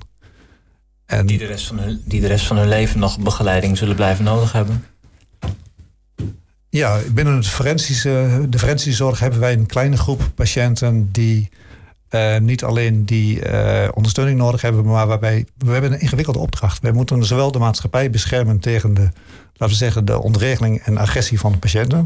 En 1.05 1.25
die, 1.25 1.37
de 1.37 1.45
rest 1.45 1.67
van 1.67 1.79
hun, 1.79 2.01
die 2.05 2.21
de 2.21 2.27
rest 2.27 2.45
van 2.45 2.57
hun 2.57 2.67
leven 2.67 2.99
nog 2.99 3.19
begeleiding 3.19 3.77
zullen 3.77 3.95
blijven 3.95 4.23
nodig 4.23 4.51
hebben? 4.51 4.85
Ja, 6.69 6.99
binnen 7.11 7.35
het 7.35 7.47
forensische, 7.47 8.45
de 8.49 8.59
forensische 8.59 9.03
zorg 9.03 9.19
hebben 9.19 9.39
wij 9.39 9.53
een 9.53 9.65
kleine 9.65 9.97
groep 9.97 10.31
patiënten 10.35 11.11
die 11.11 11.49
uh, 12.15 12.37
niet 12.37 12.63
alleen 12.63 13.05
die 13.05 13.51
uh, 13.51 13.87
ondersteuning 13.93 14.37
nodig 14.37 14.61
hebben, 14.61 14.85
maar 14.85 15.07
waarbij 15.07 15.45
we 15.57 15.71
hebben 15.71 15.93
een 15.93 15.99
ingewikkelde 15.99 16.39
opdracht. 16.39 16.81
Wij 16.81 16.91
moeten 16.91 17.25
zowel 17.25 17.51
de 17.51 17.59
maatschappij 17.59 18.09
beschermen 18.09 18.59
tegen 18.59 18.93
de, 18.93 19.09
laten 19.53 19.67
we 19.67 19.73
zeggen, 19.73 20.05
de 20.05 20.21
ontregeling 20.21 20.81
en 20.81 20.97
agressie 20.97 21.39
van 21.39 21.51
de 21.51 21.57
patiënten. 21.57 22.05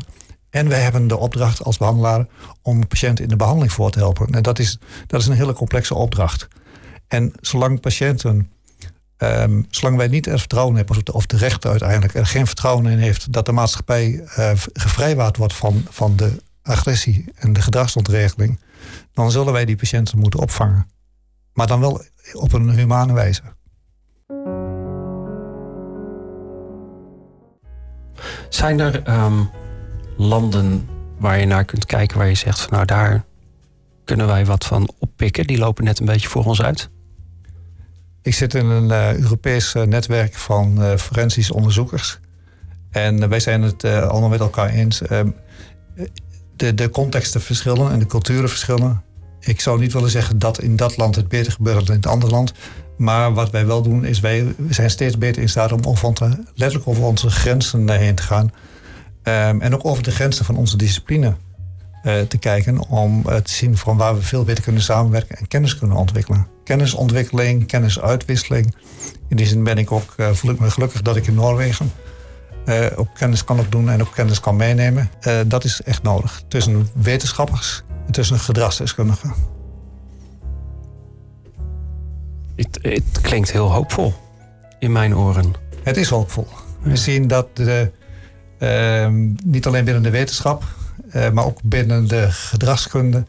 En 0.50 0.70
wij 0.70 0.82
hebben 0.82 1.08
de 1.08 1.18
opdracht 1.18 1.64
als 1.64 1.78
behandelaar 1.78 2.26
om 2.62 2.88
patiënten 2.88 3.24
in 3.24 3.30
de 3.30 3.36
behandeling 3.36 3.72
voor 3.72 3.92
te 3.92 4.00
helpen. 4.00 4.28
En 4.28 4.42
dat 4.42 4.60
is, 4.60 4.80
dat 5.08 5.22
is 5.22 5.28
een 5.28 5.36
hele 5.36 5.54
complexe 5.54 5.96
opdracht. 5.96 6.48
En 7.08 7.34
zolang 7.42 7.80
patiënten 7.80 8.52
Um, 9.24 9.66
zolang 9.70 9.98
wij 9.98 10.08
niet 10.08 10.26
het 10.26 10.40
vertrouwen 10.40 10.76
hebben, 10.76 10.96
of 10.96 11.04
de, 11.04 11.14
of 11.14 11.26
de 11.26 11.38
rechter 11.38 11.70
uiteindelijk 11.70 12.14
er 12.14 12.26
geen 12.26 12.46
vertrouwen 12.46 12.86
in 12.86 12.98
heeft 12.98 13.34
dat 13.34 13.46
de 13.46 13.52
maatschappij 13.52 14.24
uh, 14.38 14.52
gevrijwaard 14.74 15.38
wordt 15.38 15.54
van, 15.54 15.86
van 15.90 16.16
de 16.16 16.42
agressie 16.62 17.26
en 17.36 17.54
de 17.54 17.62
gedragsontregeling, 17.62 18.60
dan 19.14 19.32
zullen 19.32 19.54
wij 19.54 19.66
die 19.66 19.76
patiënten 19.76 20.20
moeten 20.20 20.40
opvangen. 20.40 20.90
Maar 21.54 21.68
dan 21.68 21.80
wel 21.80 22.02
op 22.34 22.54
een 22.54 22.70
humane 22.70 23.14
wijze. 23.14 23.42
Zijn 28.50 28.80
er 28.80 29.24
um, 29.24 29.50
landen 30.18 30.88
waar 31.18 31.40
je 31.40 31.46
naar 31.46 31.66
kunt 31.66 31.86
kijken 31.86 32.18
waar 32.18 32.28
je 32.28 32.36
zegt 32.36 32.60
van 32.60 32.74
nou 32.74 32.86
daar 32.86 33.26
kunnen 34.08 34.28
wij 34.28 34.46
wat 34.46 34.66
van 34.66 34.94
oppikken? 35.00 35.48
Die 35.48 35.58
lopen 35.58 35.84
net 35.84 36.00
een 36.00 36.06
beetje 36.06 36.28
voor 36.30 36.46
ons 36.46 36.62
uit. 36.62 36.90
Ik 38.22 38.34
zit 38.34 38.54
in 38.54 38.66
een 38.66 38.90
uh, 38.90 39.18
Europees 39.18 39.76
uh, 39.76 39.84
netwerk 39.84 40.36
van 40.36 40.82
uh, 40.82 40.96
forensische 40.96 41.54
onderzoekers. 41.54 42.20
En 42.90 43.30
wij 43.30 43.40
zijn 43.40 43.62
het 43.62 43.84
allemaal 43.84 44.30
met 44.30 44.40
elkaar 44.40 44.70
eens. 44.70 45.02
Ehm, 46.58 46.76
de, 46.76 46.84
de 46.84 46.90
contexten 46.90 47.42
verschillen 47.42 47.92
en 47.92 48.00
de 48.00 48.06
culturen 48.06 48.50
verschillen. 48.50 49.04
Ik 49.40 49.62
zou 49.62 49.80
niet 49.80 49.94
willen 49.94 50.10
zeggen 50.10 50.40
dat 50.40 50.62
in 50.62 50.76
dat 50.76 50.98
land 50.98 51.16
het 51.16 51.28
beter 51.28 51.52
gebeurt 51.52 51.86
dan 51.86 51.96
in 51.96 52.02
het 52.02 52.12
andere 52.12 52.32
land. 52.32 52.54
Maar 52.98 53.34
wat 53.34 53.52
wij 53.52 53.66
wel 53.66 53.82
doen, 53.82 54.06
is 54.06 54.20
wij 54.20 54.56
zijn 54.70 54.90
steeds 54.90 55.18
beter 55.18 55.42
in 55.42 55.50
staat 55.50 55.72
om 55.72 55.80
over, 55.84 56.14
letterlijk 56.54 56.88
over 56.88 57.04
onze 57.04 57.30
grenzen 57.30 57.90
heen 57.90 58.16
te 58.16 58.24
gaan. 58.24 58.52
Um, 59.24 59.62
en 59.62 59.74
ook 59.74 59.86
over 59.86 60.04
de 60.04 60.12
grenzen 60.12 60.46
van 60.46 60.58
onze 60.58 60.78
discipline 60.78 61.36
uh, 62.04 62.22
te 62.22 62.38
kijken. 62.38 62.88
Om 62.88 63.24
uh, 63.28 63.36
te 63.36 63.52
zien 63.52 63.78
van 63.78 63.98
waar 63.98 64.16
we 64.16 64.22
veel 64.22 64.44
beter 64.44 64.64
kunnen 64.64 64.82
samenwerken 64.82 65.38
en 65.38 65.48
kennis 65.48 65.78
kunnen 65.78 65.98
ontwikkelen. 65.98 66.48
Kennisontwikkeling, 66.64 67.68
kennisuitwisseling. 67.68 68.76
In 69.28 69.36
die 69.36 69.46
zin 69.46 69.64
ben 69.64 69.78
ik 69.78 69.92
ook, 69.92 70.16
voel 70.32 70.52
ik 70.52 70.60
me 70.60 70.72
gelukkig 70.72 71.02
dat 71.02 71.16
ik 71.16 71.28
in 71.28 71.34
Noorwegen 71.36 71.92
ook 72.96 73.08
kennis 73.14 73.44
kan 73.44 73.60
opdoen 73.60 73.90
en 73.90 74.02
ook 74.02 74.14
kennis 74.14 74.40
kan 74.40 74.56
meenemen. 74.56 75.10
dat 75.48 75.64
is 75.64 75.82
echt 75.82 76.04
nodig. 76.04 76.42
Tussen 76.48 76.90
wetenschappers 76.94 77.84
en 78.06 78.12
tussen 78.12 78.40
gedragsdeskundigen. 78.40 79.34
Het, 82.56 82.80
het 82.82 83.22
klinkt 83.22 83.52
heel 83.52 83.72
hoopvol 83.72 84.14
in 84.80 84.92
mijn 84.92 85.16
oren. 85.16 85.54
Het 85.84 85.98
is 85.98 86.10
hoopvol. 86.10 86.48
We 86.82 86.96
zien 86.96 87.28
dat 87.28 87.48
de, 87.56 87.92
ehm, 88.58 89.34
niet 89.46 89.66
alleen 89.66 89.86
binnen 89.86 90.04
de 90.04 90.10
wetenschap, 90.10 90.64
uh, 91.16 91.30
maar 91.30 91.46
ook 91.46 91.60
binnen 91.64 92.08
de 92.08 92.32
gedragskunde, 92.32 93.26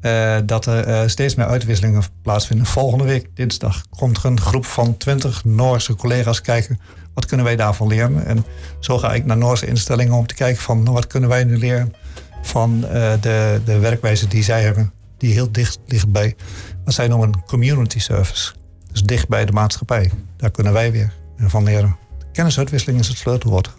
uh, 0.00 0.36
dat 0.46 0.66
er 0.66 0.88
uh, 0.88 1.08
steeds 1.08 1.34
meer 1.34 1.46
uitwisselingen 1.46 2.02
plaatsvinden. 2.22 2.66
Volgende 2.66 3.04
week, 3.04 3.28
dinsdag, 3.34 3.82
komt 3.90 4.16
er 4.16 4.24
een 4.24 4.40
groep 4.40 4.64
van 4.64 4.96
20 4.96 5.44
Noorse 5.44 5.94
collega's 5.94 6.40
kijken. 6.40 6.80
Wat 7.14 7.26
kunnen 7.26 7.46
wij 7.46 7.56
daarvan 7.56 7.86
leren? 7.86 8.26
En 8.26 8.44
zo 8.80 8.98
ga 8.98 9.14
ik 9.14 9.24
naar 9.24 9.36
Noorse 9.36 9.66
instellingen 9.66 10.14
om 10.14 10.26
te 10.26 10.34
kijken 10.34 10.62
van 10.62 10.82
nou, 10.82 10.94
wat 10.94 11.06
kunnen 11.06 11.28
wij 11.28 11.44
nu 11.44 11.58
leren 11.58 11.94
van 12.42 12.80
de, 13.20 13.60
de 13.64 13.78
werkwijze 13.78 14.28
die 14.28 14.42
zij 14.42 14.62
hebben, 14.62 14.92
die 15.18 15.32
heel 15.32 15.52
dicht 15.52 15.78
ligt 15.86 16.12
bij 16.12 16.36
wat 16.84 16.94
zij 16.94 17.08
noemen 17.08 17.44
community 17.46 17.98
service. 17.98 18.52
Dus 18.92 19.02
dicht 19.02 19.28
bij 19.28 19.44
de 19.44 19.52
maatschappij. 19.52 20.10
Daar 20.36 20.50
kunnen 20.50 20.72
wij 20.72 20.92
weer 20.92 21.12
van 21.38 21.64
leren. 21.64 21.96
Kennisuitwisseling 22.32 23.00
is 23.00 23.08
het 23.08 23.16
sleutelwoord. 23.16 23.70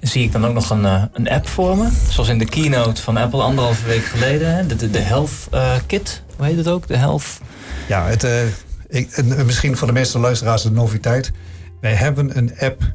Zie 0.00 0.24
ik 0.24 0.32
dan 0.32 0.46
ook 0.46 0.54
nog 0.54 0.70
een, 0.70 0.82
uh, 0.82 1.02
een 1.12 1.28
app 1.28 1.48
voor 1.48 1.76
me? 1.76 1.88
Zoals 2.08 2.28
in 2.28 2.38
de 2.38 2.44
keynote 2.44 3.02
van 3.02 3.16
Apple 3.16 3.42
anderhalve 3.42 3.86
week 3.86 4.04
geleden. 4.04 4.68
De, 4.68 4.76
de, 4.76 4.90
de 4.90 4.98
Health 4.98 5.30
uh, 5.54 5.74
Kit, 5.86 6.22
hoe 6.36 6.46
heet 6.46 6.56
het 6.56 6.68
ook? 6.68 6.86
De 6.86 6.96
Health... 6.96 7.40
Ja, 7.88 8.06
het, 8.06 8.24
uh, 8.24 8.42
ik, 8.88 9.24
misschien 9.44 9.76
voor 9.76 9.86
de 9.86 9.92
meeste 9.92 10.18
luisteraars 10.18 10.64
een 10.64 10.72
noviteit. 10.72 11.32
Wij 11.80 11.94
hebben 11.94 12.36
een 12.36 12.52
app 12.58 12.94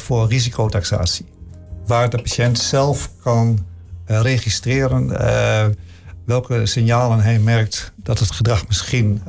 voor 0.00 0.28
risicotaxatie. 0.28 1.26
Waar 1.86 2.10
de 2.10 2.16
patiënt 2.22 2.58
zelf 2.58 3.10
kan 3.22 3.66
registreren 4.06 5.08
welke 6.26 6.66
signalen 6.66 7.20
hij 7.20 7.38
merkt 7.38 7.92
dat 7.96 8.18
het 8.18 8.30
gedrag 8.30 8.66
misschien 8.66 9.22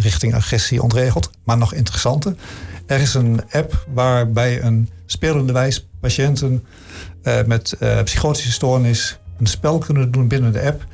richting 0.00 0.34
agressie 0.34 0.82
ontregelt. 0.82 1.30
Maar 1.44 1.58
nog 1.58 1.74
interessanter, 1.74 2.34
er 2.86 3.00
is 3.00 3.14
een 3.14 3.40
app 3.50 3.86
waarbij 3.94 4.62
een 4.62 4.88
spelende 5.06 5.52
wijs 5.52 5.88
patiënten 6.00 6.64
met 7.46 7.76
psychotische 8.04 8.52
stoornis 8.52 9.18
een 9.38 9.46
spel 9.46 9.78
kunnen 9.78 10.10
doen 10.10 10.28
binnen 10.28 10.52
de 10.52 10.62
app. 10.62 10.84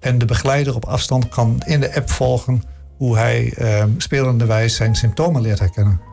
En 0.00 0.18
de 0.18 0.24
begeleider 0.24 0.74
op 0.74 0.84
afstand 0.84 1.28
kan 1.28 1.62
in 1.64 1.80
de 1.80 1.94
app 1.94 2.10
volgen 2.10 2.62
hoe 2.96 3.16
hij 3.16 3.54
spelende 3.96 4.46
wijs 4.46 4.74
zijn 4.74 4.94
symptomen 4.94 5.42
leert 5.42 5.58
herkennen. 5.58 6.05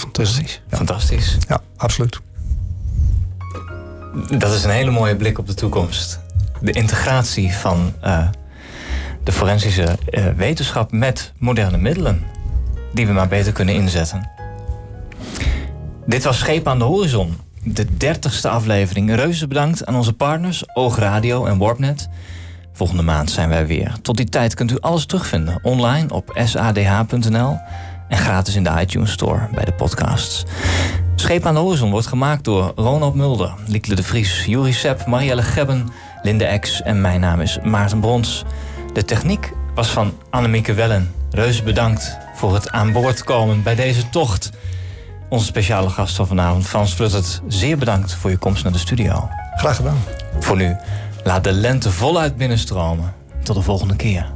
Fantastisch. 0.00 0.62
ja. 0.70 0.76
Fantastisch. 0.76 1.36
Ja, 1.48 1.60
absoluut. 1.76 2.20
Dat 4.38 4.54
is 4.54 4.64
een 4.64 4.70
hele 4.70 4.90
mooie 4.90 5.16
blik 5.16 5.38
op 5.38 5.46
de 5.46 5.54
toekomst. 5.54 6.20
De 6.60 6.72
integratie 6.72 7.52
van 7.52 7.92
de 9.22 9.32
forensische 9.32 9.98
wetenschap 10.36 10.92
met 10.92 11.32
moderne 11.38 11.76
middelen. 11.76 12.22
Die 12.92 13.06
we 13.06 13.12
maar 13.12 13.28
beter 13.28 13.52
kunnen 13.52 13.74
inzetten. 13.74 14.30
Dit 16.06 16.24
was 16.24 16.38
Scheep 16.38 16.68
aan 16.68 16.78
de 16.78 16.84
Horizon, 16.84 17.36
de 17.62 17.96
dertigste 17.96 18.48
aflevering. 18.48 19.14
Reuze 19.14 19.46
bedankt 19.46 19.86
aan 19.86 19.94
onze 19.96 20.12
partners 20.12 20.64
Oogradio 20.74 21.46
en 21.46 21.58
Warpnet. 21.58 22.08
Volgende 22.72 23.02
maand 23.02 23.30
zijn 23.30 23.48
wij 23.48 23.66
weer. 23.66 23.96
Tot 24.02 24.16
die 24.16 24.28
tijd 24.28 24.54
kunt 24.54 24.70
u 24.70 24.76
alles 24.80 25.06
terugvinden 25.06 25.58
online 25.62 26.12
op 26.12 26.40
sadh.nl 26.44 27.58
en 28.08 28.18
gratis 28.18 28.54
in 28.54 28.64
de 28.64 28.80
iTunes 28.80 29.12
Store 29.12 29.48
bij 29.54 29.64
de 29.64 29.72
podcasts. 29.72 30.44
Scheep 31.16 31.46
aan 31.46 31.54
de 31.54 31.60
Horizon 31.60 31.90
wordt 31.90 32.06
gemaakt 32.06 32.44
door 32.44 32.72
Ronald 32.76 33.14
Mulder, 33.14 33.54
Liekle 33.66 33.94
de 33.94 34.02
Vries, 34.02 34.44
Juri 34.44 34.72
Sepp, 34.72 35.06
Marielle 35.06 35.42
Gebben, 35.42 35.88
Linde 36.22 36.44
Ex 36.44 36.82
en 36.82 37.00
mijn 37.00 37.20
naam 37.20 37.40
is 37.40 37.58
Maarten 37.62 38.00
Brons. 38.00 38.44
De 38.92 39.04
techniek 39.04 39.52
was 39.74 39.88
van 39.88 40.14
Annemieke 40.30 40.74
Wellen. 40.74 41.14
Reuze 41.30 41.62
bedankt 41.62 42.18
voor 42.34 42.54
het 42.54 42.70
aan 42.70 42.92
boord 42.92 43.24
komen 43.24 43.62
bij 43.62 43.74
deze 43.74 44.08
tocht. 44.08 44.50
Onze 45.28 45.46
speciale 45.46 45.90
gast 45.90 46.16
van 46.16 46.26
vanavond, 46.26 46.66
Frans 46.66 46.92
Fluttert, 46.92 47.40
zeer 47.48 47.78
bedankt 47.78 48.14
voor 48.14 48.30
je 48.30 48.36
komst 48.36 48.62
naar 48.62 48.72
de 48.72 48.78
studio. 48.78 49.28
Graag 49.54 49.76
gedaan. 49.76 49.98
Voor 50.40 50.56
nu, 50.56 50.76
laat 51.24 51.44
de 51.44 51.52
lente 51.52 51.90
voluit 51.90 52.36
binnenstromen. 52.36 53.14
Tot 53.42 53.56
de 53.56 53.62
volgende 53.62 53.96
keer. 53.96 54.35